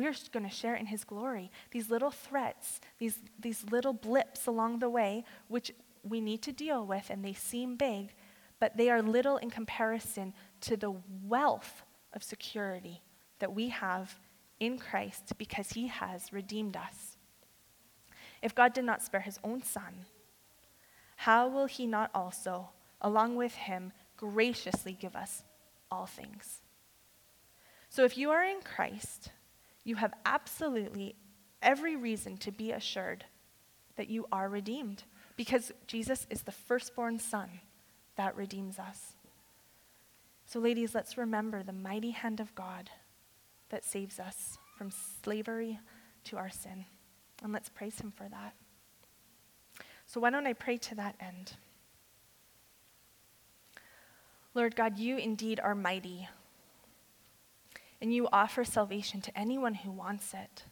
we're 0.00 0.14
going 0.32 0.48
to 0.48 0.54
share 0.54 0.74
in 0.74 0.86
his 0.86 1.04
glory. 1.04 1.50
These 1.70 1.90
little 1.90 2.10
threats, 2.10 2.80
these, 2.98 3.18
these 3.38 3.64
little 3.70 3.92
blips 3.92 4.46
along 4.46 4.78
the 4.78 4.88
way, 4.88 5.24
which 5.48 5.70
we 6.02 6.20
need 6.20 6.40
to 6.42 6.52
deal 6.52 6.86
with, 6.86 7.10
and 7.10 7.22
they 7.22 7.34
seem 7.34 7.76
big, 7.76 8.14
but 8.58 8.76
they 8.76 8.88
are 8.88 9.02
little 9.02 9.36
in 9.36 9.50
comparison 9.50 10.32
to 10.62 10.76
the 10.76 10.94
wealth 11.26 11.82
of 12.14 12.22
security 12.22 13.02
that 13.40 13.52
we 13.52 13.68
have 13.68 14.18
in 14.58 14.78
Christ 14.78 15.34
because 15.36 15.72
he 15.72 15.88
has 15.88 16.32
redeemed 16.32 16.76
us. 16.76 17.18
If 18.40 18.54
God 18.54 18.72
did 18.72 18.84
not 18.84 19.02
spare 19.02 19.20
his 19.20 19.38
own 19.44 19.62
son, 19.62 20.06
how 21.16 21.48
will 21.48 21.66
he 21.66 21.86
not 21.86 22.10
also, 22.14 22.70
along 23.02 23.36
with 23.36 23.54
him, 23.54 23.92
graciously 24.16 24.96
give 24.98 25.14
us 25.14 25.42
all 25.90 26.06
things? 26.06 26.62
So 27.90 28.04
if 28.04 28.16
you 28.16 28.30
are 28.30 28.44
in 28.44 28.60
Christ, 28.62 29.32
you 29.84 29.96
have 29.96 30.14
absolutely 30.24 31.14
every 31.62 31.96
reason 31.96 32.36
to 32.38 32.50
be 32.50 32.72
assured 32.72 33.24
that 33.96 34.08
you 34.08 34.26
are 34.32 34.48
redeemed 34.48 35.04
because 35.36 35.72
Jesus 35.86 36.26
is 36.30 36.42
the 36.42 36.52
firstborn 36.52 37.18
son 37.18 37.60
that 38.16 38.36
redeems 38.36 38.78
us. 38.78 39.14
So, 40.46 40.58
ladies, 40.58 40.94
let's 40.94 41.16
remember 41.16 41.62
the 41.62 41.72
mighty 41.72 42.10
hand 42.10 42.40
of 42.40 42.54
God 42.54 42.90
that 43.68 43.84
saves 43.84 44.18
us 44.18 44.58
from 44.76 44.90
slavery 45.22 45.78
to 46.24 46.36
our 46.36 46.50
sin. 46.50 46.84
And 47.42 47.52
let's 47.52 47.68
praise 47.68 48.00
him 48.00 48.10
for 48.10 48.28
that. 48.28 48.54
So, 50.06 50.20
why 50.20 50.30
don't 50.30 50.46
I 50.46 50.52
pray 50.52 50.76
to 50.76 50.94
that 50.96 51.14
end? 51.20 51.52
Lord 54.54 54.74
God, 54.74 54.98
you 54.98 55.16
indeed 55.16 55.60
are 55.60 55.74
mighty 55.74 56.28
and 58.00 58.14
you 58.14 58.28
offer 58.32 58.64
salvation 58.64 59.20
to 59.20 59.38
anyone 59.38 59.74
who 59.74 59.90
wants 59.90 60.34
it. 60.34 60.64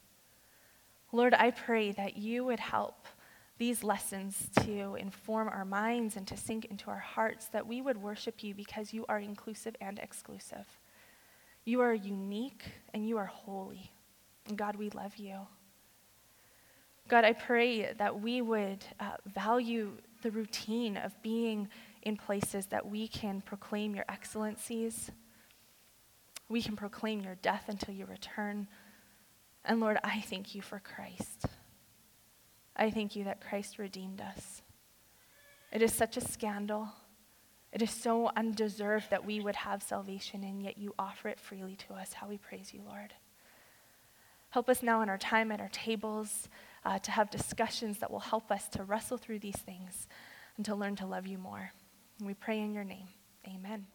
Lord, 1.13 1.35
I 1.35 1.51
pray 1.51 1.93
that 1.93 2.17
you 2.17 2.45
would 2.45 2.61
help 2.61 3.07
these 3.59 3.83
lessons 3.83 4.49
to 4.61 4.95
inform 4.95 5.49
our 5.49 5.65
minds 5.65 6.17
and 6.17 6.27
to 6.29 6.37
sink 6.37 6.67
into 6.67 6.91
our 6.91 6.99
hearts, 6.99 7.47
that 7.47 7.67
we 7.67 7.83
would 7.83 8.01
worship 8.01 8.43
you 8.43 8.55
because 8.55 8.95
you 8.95 9.05
are 9.09 9.19
inclusive 9.19 9.75
and 9.81 9.99
exclusive. 9.99 10.67
You 11.65 11.81
are 11.81 11.93
unique 11.93 12.65
and 12.95 13.07
you 13.07 13.19
are 13.19 13.27
holy. 13.27 13.91
And 14.47 14.57
God, 14.57 14.77
we 14.77 14.91
love 14.91 15.17
you. 15.17 15.41
God, 17.09 17.25
I 17.25 17.33
pray 17.33 17.93
that 17.95 18.21
we 18.21 18.43
would 18.43 18.85
uh, 19.01 19.17
value 19.27 19.93
the 20.23 20.31
routine 20.31 20.97
of 20.97 21.21
being 21.23 21.69
in 22.03 22.17
places 22.17 22.67
that 22.67 22.87
we 22.87 23.09
can 23.09 23.41
proclaim 23.41 23.95
your 23.95 24.05
excellencies. 24.09 25.11
We 26.49 26.63
can 26.63 26.77
proclaim 26.77 27.21
your 27.21 27.35
death 27.37 27.65
until 27.69 27.95
you 27.95 28.07
return. 28.07 28.69
And 29.65 29.81
Lord, 29.81 29.99
I 30.03 30.21
thank 30.21 30.55
you 30.55 30.63
for 30.63 30.81
Christ. 30.81 31.47
I 32.77 32.91
thank 32.91 33.17
you 33.17 33.25
that 33.25 33.41
Christ 33.41 33.79
redeemed 33.79 34.21
us. 34.21 34.63
It 35.73 35.83
is 35.83 35.93
such 35.93 36.17
a 36.17 36.21
scandal. 36.21 36.89
It 37.73 37.83
is 37.83 37.91
so 37.91 38.31
undeserved 38.35 39.11
that 39.11 39.27
we 39.27 39.41
would 39.41 39.57
have 39.57 39.83
salvation, 39.83 40.43
and 40.43 40.63
yet 40.63 40.79
you 40.79 40.95
offer 40.99 41.29
it 41.29 41.39
freely 41.39 41.77
to 41.77 41.95
us. 41.95 42.15
How 42.15 42.29
we 42.29 42.39
praise 42.39 42.73
you, 42.73 42.81
Lord. 42.87 43.13
Help 44.51 44.71
us 44.71 44.83
now 44.83 45.03
in 45.03 45.11
our 45.11 45.19
time 45.19 45.53
at 45.53 45.61
our 45.61 45.69
tables 45.69 46.49
uh, 46.85 46.99
to 47.01 47.11
have 47.11 47.31
discussions 47.31 47.99
that 47.99 48.11
will 48.11 48.21
help 48.21 48.51
us 48.51 48.69
to 48.71 48.85
wrestle 48.85 49.19
through 49.19 49.41
these 49.41 49.59
things 49.59 50.09
and 50.57 50.65
to 50.65 50.75
learn 50.75 50.97
to 50.97 51.07
love 51.07 51.27
you 51.27 51.37
more. 51.37 51.73
And 52.19 52.27
we 52.27 52.33
pray 52.33 52.61
in 52.61 52.73
your 52.73 52.85
name. 52.85 53.09
Amen. 53.47 53.87